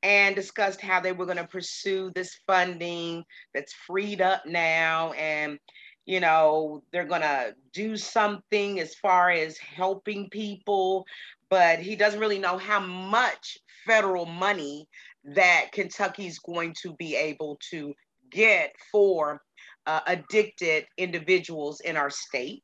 [0.04, 3.24] and discussed how they were going to pursue this funding
[3.54, 5.60] that's freed up now and
[6.06, 11.06] you know they're going to do something as far as helping people
[11.50, 14.88] but he doesn't really know how much federal money
[15.24, 17.94] that Kentucky's going to be able to
[18.32, 19.42] get for
[19.86, 22.64] uh, addicted individuals in our state.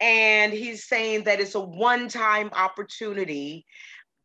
[0.00, 3.64] And he's saying that it's a one time opportunity,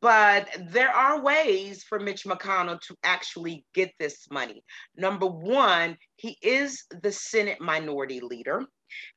[0.02, 4.64] but there are ways for Mitch McConnell to actually get this money.
[4.96, 8.64] Number one, he is the Senate minority leader.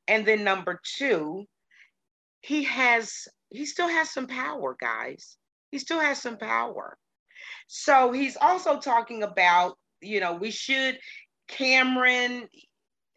[0.07, 1.45] And then number two,
[2.41, 5.37] he has he still has some power, guys.
[5.71, 6.97] He still has some power.
[7.67, 10.97] So he's also talking about, you know, we should,
[11.47, 12.47] Cameron,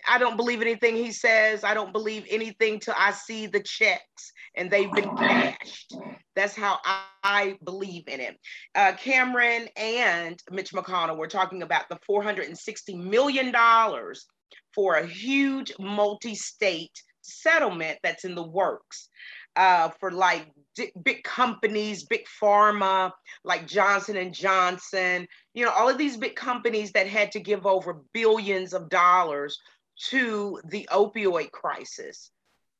[0.09, 1.65] I don't believe anything he says.
[1.65, 5.95] I don't believe anything till I see the checks and they've been cashed.
[6.37, 8.37] That's how I, I believe in it.
[8.75, 13.53] Uh, Cameron and Mitch McConnell were talking about the $460 million
[14.75, 19.09] for a huge multi state settlement that's in the works
[19.57, 20.51] uh, for like
[21.05, 23.13] big companies, big pharma,
[23.45, 27.67] like Johnson and Johnson, you know, all of these big companies that had to give
[27.67, 29.59] over billions of dollars
[30.09, 32.31] to the opioid crisis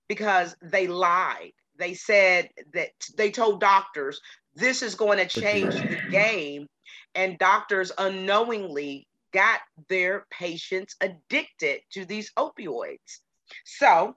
[0.09, 1.53] because they lied.
[1.79, 4.21] They said that they told doctors
[4.55, 6.69] this is going to change the game,
[7.15, 13.21] and doctors unknowingly got their patients addicted to these opioids.
[13.65, 14.15] So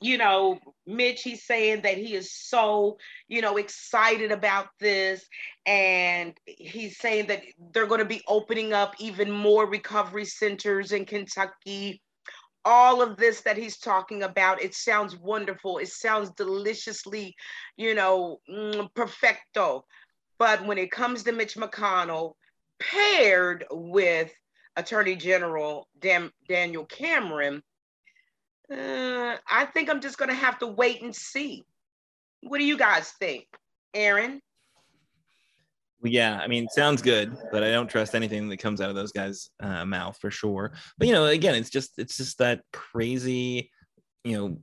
[0.00, 2.96] you know, Mitch, he's saying that he is so,
[3.28, 5.26] you know, excited about this.
[5.66, 11.04] And he's saying that they're going to be opening up even more recovery centers in
[11.04, 12.00] Kentucky.
[12.64, 15.78] All of this that he's talking about, it sounds wonderful.
[15.78, 17.34] It sounds deliciously,
[17.76, 19.84] you know, mm, perfecto.
[20.38, 22.34] But when it comes to Mitch McConnell,
[22.78, 24.32] paired with
[24.76, 27.62] Attorney General Dan- Daniel Cameron,
[28.70, 31.64] uh, I think I'm just going to have to wait and see.
[32.42, 33.46] What do you guys think,
[33.94, 34.40] Aaron?
[36.02, 39.12] Yeah, I mean, sounds good, but I don't trust anything that comes out of those
[39.12, 40.72] guys' uh, mouth for sure.
[40.96, 43.70] But you know, again, it's just it's just that crazy,
[44.24, 44.58] you know,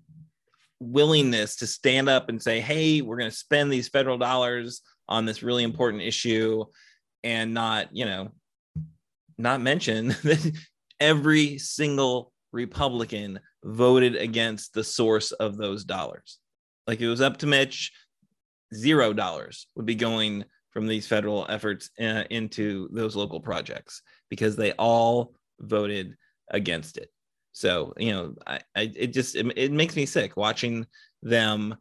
[0.80, 5.26] willingness to stand up and say, "Hey, we're going to spend these federal dollars on
[5.26, 6.66] this really important issue,"
[7.24, 8.32] and not, you know,
[9.38, 10.52] not mention that
[11.00, 16.40] every single Republican voted against the source of those dollars.
[16.88, 17.92] Like it was up to Mitch,
[18.74, 20.46] zero dollars would be going
[20.78, 26.16] from these federal efforts uh, into those local projects because they all voted
[26.52, 27.10] against it.
[27.52, 30.86] So, you know, I, I it just it, it makes me sick watching
[31.24, 31.76] them,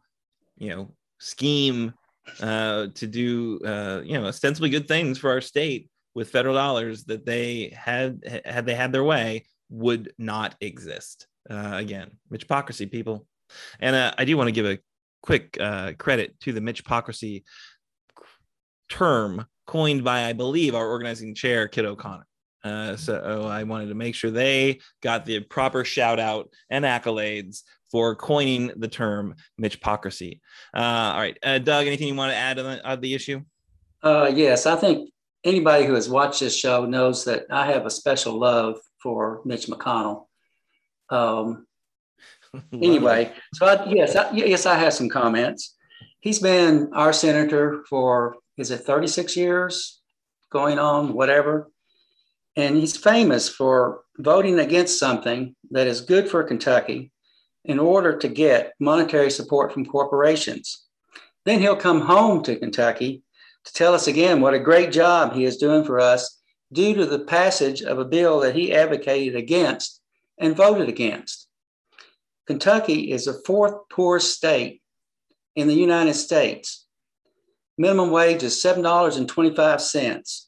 [0.57, 1.93] you know, scheme
[2.41, 7.05] uh, to do uh, you know ostensibly good things for our state with federal dollars
[7.05, 11.27] that they had had they had their way would not exist.
[11.51, 13.27] Uh, again, Mitchpocracy, people.
[13.79, 14.79] And uh, I do want to give a
[15.21, 17.43] quick uh, credit to the Mitchpocracy
[18.89, 22.27] term coined by, I believe, our organizing chair, Kit O'Connor.
[22.65, 27.63] Uh, so I wanted to make sure they got the proper shout out and accolades
[27.93, 30.41] for coining the term Mitchpocracy.
[30.75, 33.41] Uh, all right, uh, Doug, anything you want to add on the, on the issue?
[34.03, 35.11] Uh, yes, I think
[35.45, 39.67] anybody who has watched this show knows that I have a special love for Mitch
[39.67, 40.27] McConnell.
[41.09, 41.67] Um,
[42.73, 45.77] anyway, so I, yes, I, yes, I have some comments.
[46.19, 50.01] He's been our senator for is it 36 years
[50.51, 51.71] going on, whatever.
[52.57, 57.13] And he's famous for voting against something that is good for Kentucky
[57.65, 60.85] in order to get monetary support from corporations.
[61.45, 63.23] Then he'll come home to Kentucky
[63.65, 66.41] to tell us again what a great job he is doing for us
[66.73, 70.01] due to the passage of a bill that he advocated against
[70.39, 71.49] and voted against.
[72.47, 74.81] Kentucky is the fourth poorest state
[75.57, 76.86] in the United States.
[77.79, 80.43] Minimum wage is $7.25.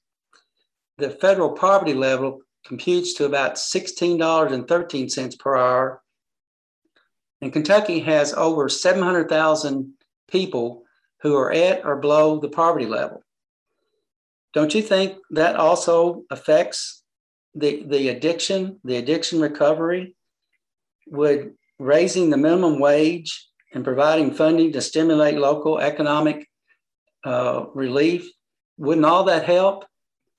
[0.96, 6.02] The federal poverty level computes to about $16.13 per hour.
[7.40, 9.92] And Kentucky has over 700,000
[10.30, 10.82] people
[11.20, 13.22] who are at or below the poverty level.
[14.54, 17.02] Don't you think that also affects
[17.54, 20.16] the, the addiction, the addiction recovery?
[21.08, 26.47] Would raising the minimum wage and providing funding to stimulate local economic
[27.24, 28.30] uh, relief.
[28.76, 29.84] Wouldn't all that help?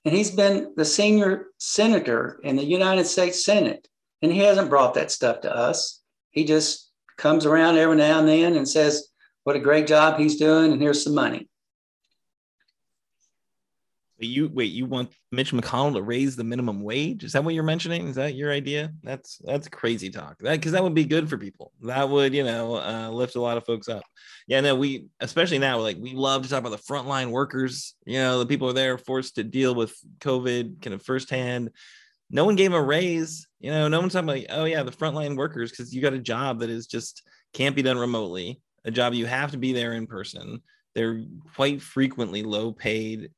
[0.04, 3.86] And he's been the senior senator in the United States Senate,
[4.22, 6.00] and he hasn't brought that stuff to us.
[6.30, 9.08] He just comes around every now and then and says,
[9.44, 11.49] What a great job he's doing, and here's some money.
[14.22, 17.24] You wait, you want Mitch McConnell to raise the minimum wage?
[17.24, 18.08] Is that what you're mentioning?
[18.08, 18.92] Is that your idea?
[19.02, 20.36] That's that's crazy talk.
[20.40, 21.72] That because that would be good for people.
[21.82, 24.02] That would, you know, uh, lift a lot of folks up.
[24.46, 28.18] Yeah, no, we especially now, like we love to talk about the frontline workers, you
[28.18, 31.70] know, the people are there forced to deal with COVID kind of firsthand.
[32.30, 35.36] No one gave a raise, you know, no one's talking about, oh yeah, the frontline
[35.36, 37.22] workers, because you got a job that is just
[37.54, 40.62] can't be done remotely, a job you have to be there in person.
[40.94, 41.24] They're
[41.54, 43.30] quite frequently low paid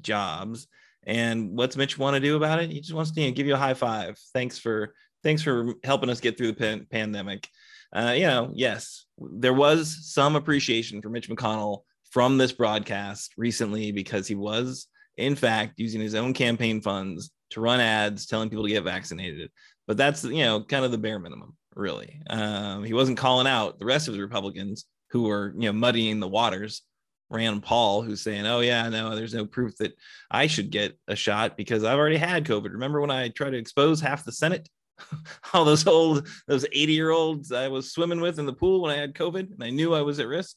[0.00, 0.66] jobs.
[1.06, 2.70] And what's Mitch want to do about it?
[2.70, 4.18] He just wants to you know, give you a high five.
[4.32, 7.48] Thanks for thanks for helping us get through the pan- pandemic.
[7.92, 13.92] Uh, you know, yes, there was some appreciation for Mitch McConnell from this broadcast recently
[13.92, 14.86] because he was,
[15.16, 19.50] in fact, using his own campaign funds to run ads telling people to get vaccinated.
[19.86, 22.20] But that's you know kind of the bare minimum, really.
[22.28, 26.20] Um, he wasn't calling out the rest of the Republicans who were you know muddying
[26.20, 26.82] the waters
[27.30, 29.96] Rand Paul, who's saying, "Oh yeah, no, there's no proof that
[30.30, 33.58] I should get a shot because I've already had COVID." Remember when I tried to
[33.58, 34.68] expose half the Senate,
[35.52, 38.92] all those old, those 80 year olds I was swimming with in the pool when
[38.92, 40.56] I had COVID, and I knew I was at risk.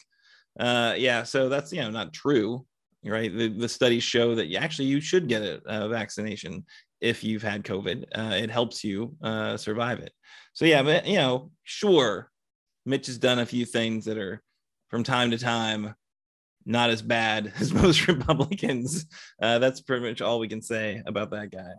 [0.60, 2.66] Uh, yeah, so that's you know not true,
[3.04, 3.36] right?
[3.36, 6.66] The, the studies show that you actually you should get a, a vaccination
[7.02, 8.06] if you've had COVID.
[8.16, 10.12] Uh, it helps you uh, survive it.
[10.54, 12.30] So yeah, but you know, sure,
[12.86, 14.42] Mitch has done a few things that are
[14.90, 15.96] from time to time
[16.66, 19.06] not as bad as most Republicans.
[19.42, 21.72] Uh, that's pretty much all we can say about that guy.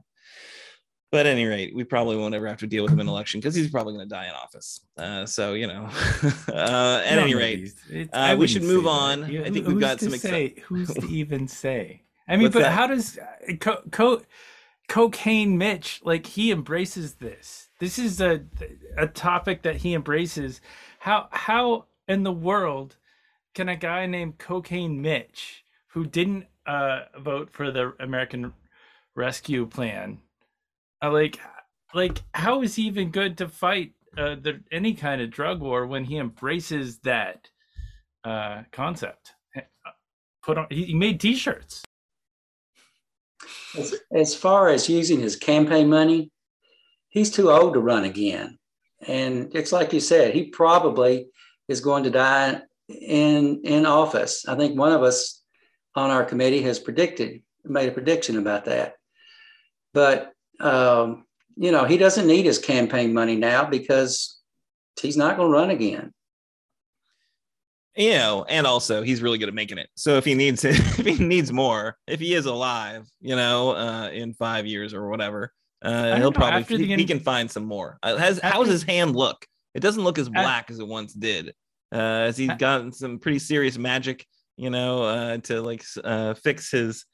[1.12, 3.40] But at any rate, we probably won't ever have to deal with him in election
[3.40, 4.80] because he's probably going to die in office.
[4.96, 5.88] Uh, so you know,
[6.48, 7.72] uh, at no, any rate,
[8.12, 9.24] uh, we should move on.
[9.24, 10.12] I think we've got some.
[10.12, 12.02] Say, who's to even say?
[12.28, 12.72] I mean, What's but that?
[12.72, 14.22] how does uh, co-, co-
[14.88, 17.70] cocaine Mitch like he embraces this?
[17.80, 18.44] This is a
[18.96, 20.60] a topic that he embraces.
[21.00, 22.96] How how in the world
[23.54, 28.52] can a guy named Cocaine Mitch, who didn't uh, vote for the American
[29.14, 30.18] Rescue Plan,
[31.02, 31.38] uh, like,
[31.94, 35.86] like how is he even good to fight uh, the, any kind of drug war
[35.86, 37.48] when he embraces that
[38.24, 39.32] uh, concept?
[39.56, 39.60] Uh,
[40.42, 41.82] put on, he, made T-shirts.
[43.76, 46.30] As, as far as using his campaign money,
[47.08, 48.58] he's too old to run again.
[49.06, 51.28] And it's like you said, he probably
[51.68, 52.60] is going to die
[52.90, 54.46] in in office.
[54.46, 55.42] I think one of us
[55.94, 58.94] on our committee has predicted made a prediction about that.
[59.92, 61.24] But um,
[61.56, 64.38] you know, he doesn't need his campaign money now because
[65.00, 66.12] he's not going to run again.
[67.96, 69.88] You know, and also he's really good at making it.
[69.96, 73.74] So if he needs it, if he needs more, if he is alive, you know,
[73.74, 75.52] uh, in five years or whatever,
[75.82, 77.98] uh, he'll know, probably he, he, can find some more.
[78.02, 79.46] Uh, has after, how's his hand look?
[79.74, 81.52] It doesn't look as black as it once did
[81.92, 84.26] uh, as he's gotten some pretty serious magic,
[84.56, 87.04] you know, uh, to like uh, fix his,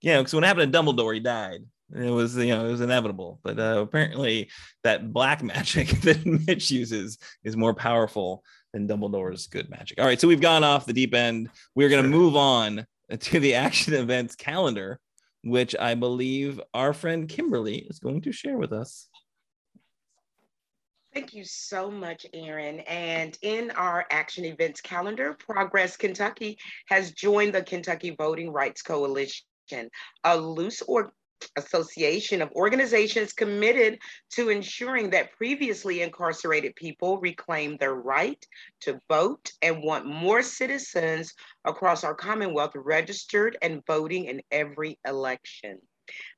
[0.00, 1.60] you know, because when it happened to Dumbledore, he died.
[1.94, 3.40] It was, you know, it was inevitable.
[3.42, 4.50] But uh, apparently,
[4.84, 8.42] that black magic that Mitch uses is more powerful
[8.72, 10.00] than Dumbledore's good magic.
[10.00, 11.48] All right, so we've gone off the deep end.
[11.74, 12.86] We're going to move on
[13.18, 15.00] to the action events calendar,
[15.42, 19.07] which I believe our friend Kimberly is going to share with us.
[21.18, 22.78] Thank you so much, Aaron.
[22.78, 29.42] And in our action events calendar, Progress Kentucky has joined the Kentucky Voting Rights Coalition,
[30.22, 31.10] a loose or
[31.56, 33.98] association of organizations committed
[34.34, 38.46] to ensuring that previously incarcerated people reclaim their right
[38.82, 41.34] to vote and want more citizens
[41.64, 45.80] across our Commonwealth registered and voting in every election.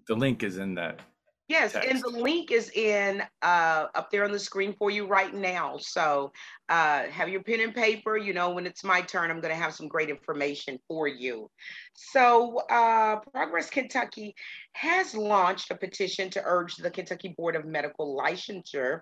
[0.08, 1.00] the link is in that
[1.48, 1.90] Yes, text.
[1.90, 5.76] and the link is in uh, up there on the screen for you right now.
[5.78, 6.32] So
[6.70, 8.16] uh, have your pen and paper.
[8.16, 11.50] You know, when it's my turn, I'm going to have some great information for you.
[11.94, 14.34] So uh, Progress Kentucky
[14.74, 19.02] has launched a petition to urge the Kentucky Board of Medical Licensure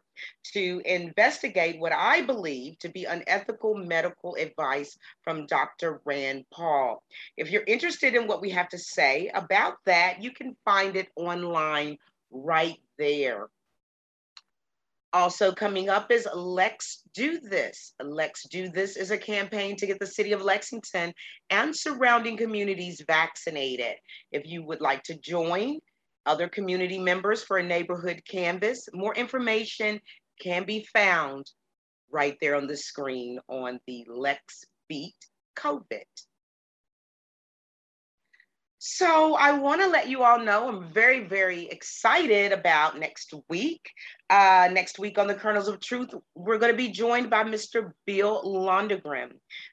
[0.54, 6.02] to investigate what I believe to be unethical medical advice from Dr.
[6.04, 7.04] Rand Paul.
[7.38, 11.10] If you're interested in what we have to say about that, you can find it
[11.16, 12.00] online
[12.32, 13.48] right there.
[15.12, 17.94] Also coming up is Let's Do This.
[18.02, 21.14] Let's Do This is a campaign to get the city of Lexington
[21.50, 23.96] and surrounding communities vaccinated.
[24.32, 25.80] If you would like to join
[26.28, 30.00] other community members for a neighborhood canvass, more information
[30.40, 31.50] can be found
[32.12, 35.16] right there on the screen on the Lex Beat
[35.58, 36.04] COVID.
[38.82, 43.92] So I want to let you all know I'm very, very excited about next week.
[44.30, 47.92] Uh, next week on the Kernels of Truth, we're going to be joined by Mr.
[48.06, 49.32] Bill Londrigan,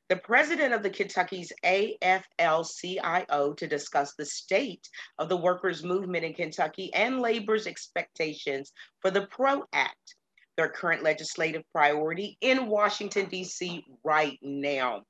[0.09, 4.89] the president of the Kentucky's AFL-CIO, to discuss the state
[5.20, 8.73] of the workers' movement in Kentucky and labor's expectations
[9.03, 10.16] for the PRO Act,
[10.57, 13.85] their current legislative priority in Washington, D.C.
[14.03, 15.03] right now.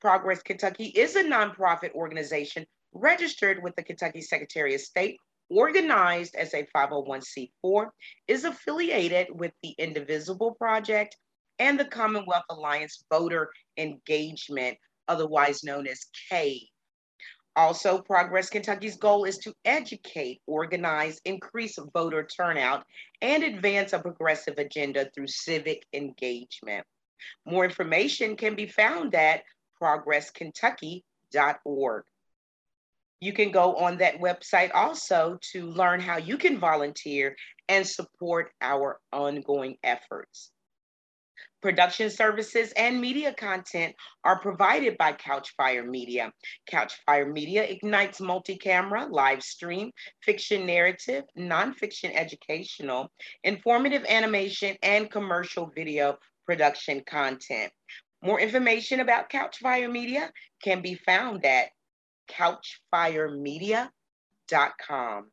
[0.00, 5.18] Progress Kentucky is a nonprofit organization registered with the Kentucky Secretary of State,
[5.48, 7.88] organized as a 501c4,
[8.28, 11.16] is affiliated with the Indivisible Project
[11.58, 16.68] and the Commonwealth Alliance Voter Engagement, otherwise known as K.
[17.56, 22.84] Also, Progress Kentucky's goal is to educate, organize, increase voter turnout,
[23.20, 26.86] and advance a progressive agenda through civic engagement.
[27.44, 29.42] More information can be found at
[29.82, 32.04] progresskentucky.org.
[33.20, 37.36] You can go on that website also to learn how you can volunteer
[37.68, 40.50] and support our ongoing efforts.
[41.60, 43.94] Production services and media content
[44.24, 46.32] are provided by Couchfire Media.
[46.70, 49.90] Couchfire Media ignites multi-camera, live stream,
[50.22, 53.10] fiction narrative, nonfiction educational,
[53.44, 56.16] informative animation, and commercial video
[56.46, 57.70] production content.
[58.22, 60.32] More information about Couchfire Media
[60.62, 61.68] can be found at
[62.30, 65.30] couchfiremedia.com.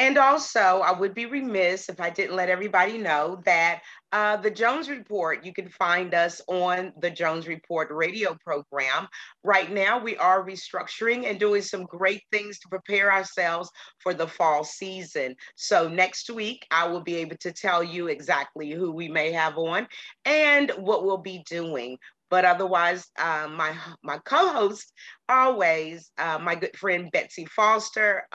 [0.00, 3.80] And also, I would be remiss if I didn't let everybody know that
[4.12, 9.08] uh, the Jones Report, you can find us on the Jones Report radio program.
[9.42, 14.28] Right now, we are restructuring and doing some great things to prepare ourselves for the
[14.28, 15.34] fall season.
[15.56, 19.58] So, next week, I will be able to tell you exactly who we may have
[19.58, 19.88] on
[20.24, 21.98] and what we'll be doing.
[22.30, 24.92] But otherwise, uh, my my co-host
[25.28, 28.26] always, uh, my good friend Betsy Foster,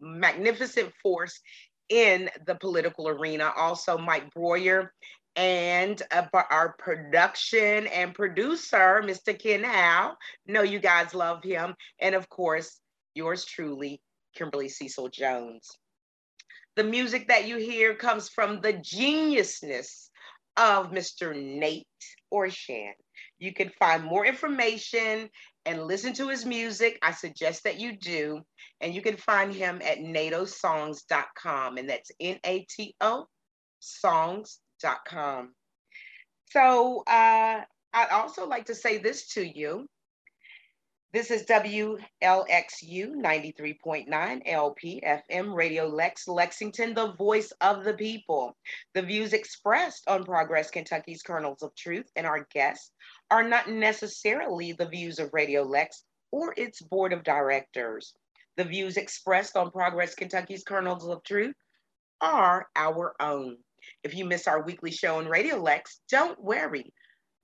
[0.00, 1.40] magnificent force
[1.88, 3.52] in the political arena.
[3.56, 4.92] Also, Mike Breuer,
[5.36, 9.38] and uh, our production and producer, Mr.
[9.38, 10.16] Ken Howe.
[10.46, 12.80] Know you guys love him, and of course,
[13.14, 14.00] yours truly,
[14.34, 15.70] Kimberly Cecil Jones.
[16.76, 20.10] The music that you hear comes from the geniusness
[20.56, 21.34] of Mr.
[21.34, 21.86] Nate
[22.32, 22.92] Orshan.
[23.38, 25.28] You can find more information
[25.64, 26.98] and listen to his music.
[27.02, 28.42] I suggest that you do.
[28.80, 33.26] And you can find him at natosongs.com, and that's N A T O
[33.80, 35.54] songs.com.
[36.50, 37.62] So uh,
[37.92, 39.86] I'd also like to say this to you.
[41.10, 44.08] This is WLXU 93.9
[44.46, 48.54] LPFM Radio Lex Lexington, the voice of the people.
[48.92, 52.90] The views expressed on Progress Kentucky's Kernels of Truth and our guests
[53.30, 58.12] are not necessarily the views of Radio Lex or its board of directors.
[58.58, 61.56] The views expressed on Progress Kentucky's Kernels of Truth
[62.20, 63.56] are our own.
[64.04, 66.92] If you miss our weekly show on Radio Lex, don't worry.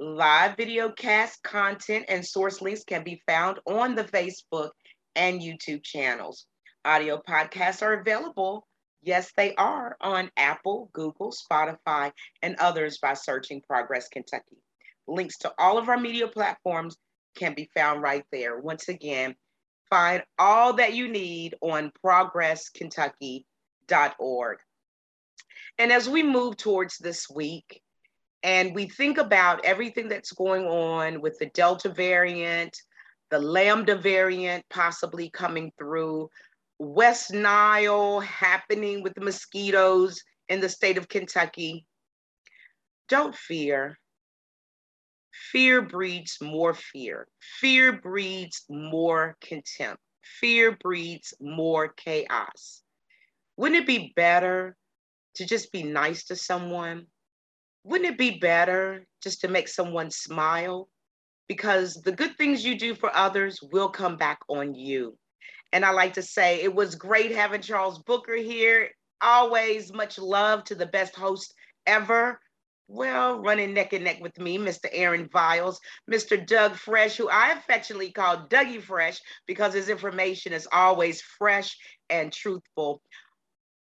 [0.01, 4.71] Live video cast content and source links can be found on the Facebook
[5.15, 6.47] and YouTube channels.
[6.85, 8.66] Audio podcasts are available.
[9.03, 12.11] Yes, they are on Apple, Google, Spotify,
[12.43, 14.57] and others by searching Progress Kentucky.
[15.07, 16.97] Links to all of our media platforms
[17.37, 18.59] can be found right there.
[18.59, 19.37] Once again,
[19.91, 24.59] find all that you need on progresskentucky.org.
[25.79, 27.81] And as we move towards this week,
[28.45, 32.77] and we think about everything that's going on with the Delta variant,
[33.31, 36.29] the Lambda variant possibly coming through,
[36.79, 41.87] West Nile happening with the mosquitoes in the state of Kentucky.
[43.09, 43.99] Don't fear.
[45.51, 47.27] Fear breeds more fear.
[47.61, 50.03] Fear breeds more contempt.
[50.23, 52.83] Fear breeds more chaos.
[53.57, 54.77] Wouldn't it be better
[55.37, 57.07] to just be nice to someone?
[57.85, 60.89] Wouldn't it be better just to make someone smile?
[61.48, 65.16] Because the good things you do for others will come back on you.
[65.73, 68.89] And I like to say it was great having Charles Booker here.
[69.20, 71.52] Always much love to the best host
[71.86, 72.40] ever.
[72.89, 74.89] Well, running neck and neck with me, Mr.
[74.93, 75.81] Aaron Viles,
[76.11, 76.47] Mr.
[76.47, 81.77] Doug Fresh, who I affectionately call Dougie Fresh because his information is always fresh
[82.09, 83.02] and truthful.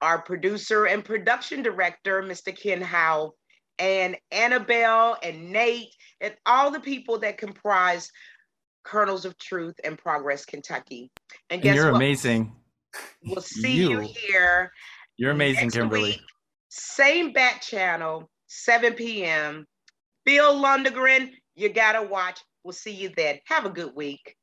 [0.01, 2.57] Our producer and production director, Mr.
[2.57, 3.33] Ken Howe,
[3.79, 8.11] and Annabelle and Nate, and all the people that comprise
[8.83, 11.11] Kernels of Truth and Progress Kentucky.
[11.49, 11.97] And, guess and you're what?
[11.97, 12.51] amazing.
[13.25, 14.71] We'll see you, you here.
[15.17, 16.03] You're amazing, Kimberly.
[16.03, 16.21] Week.
[16.69, 19.65] Same bat channel, 7 p.m.
[20.25, 22.39] Bill Londrigan, you gotta watch.
[22.63, 23.39] We'll see you then.
[23.47, 24.35] Have a good week.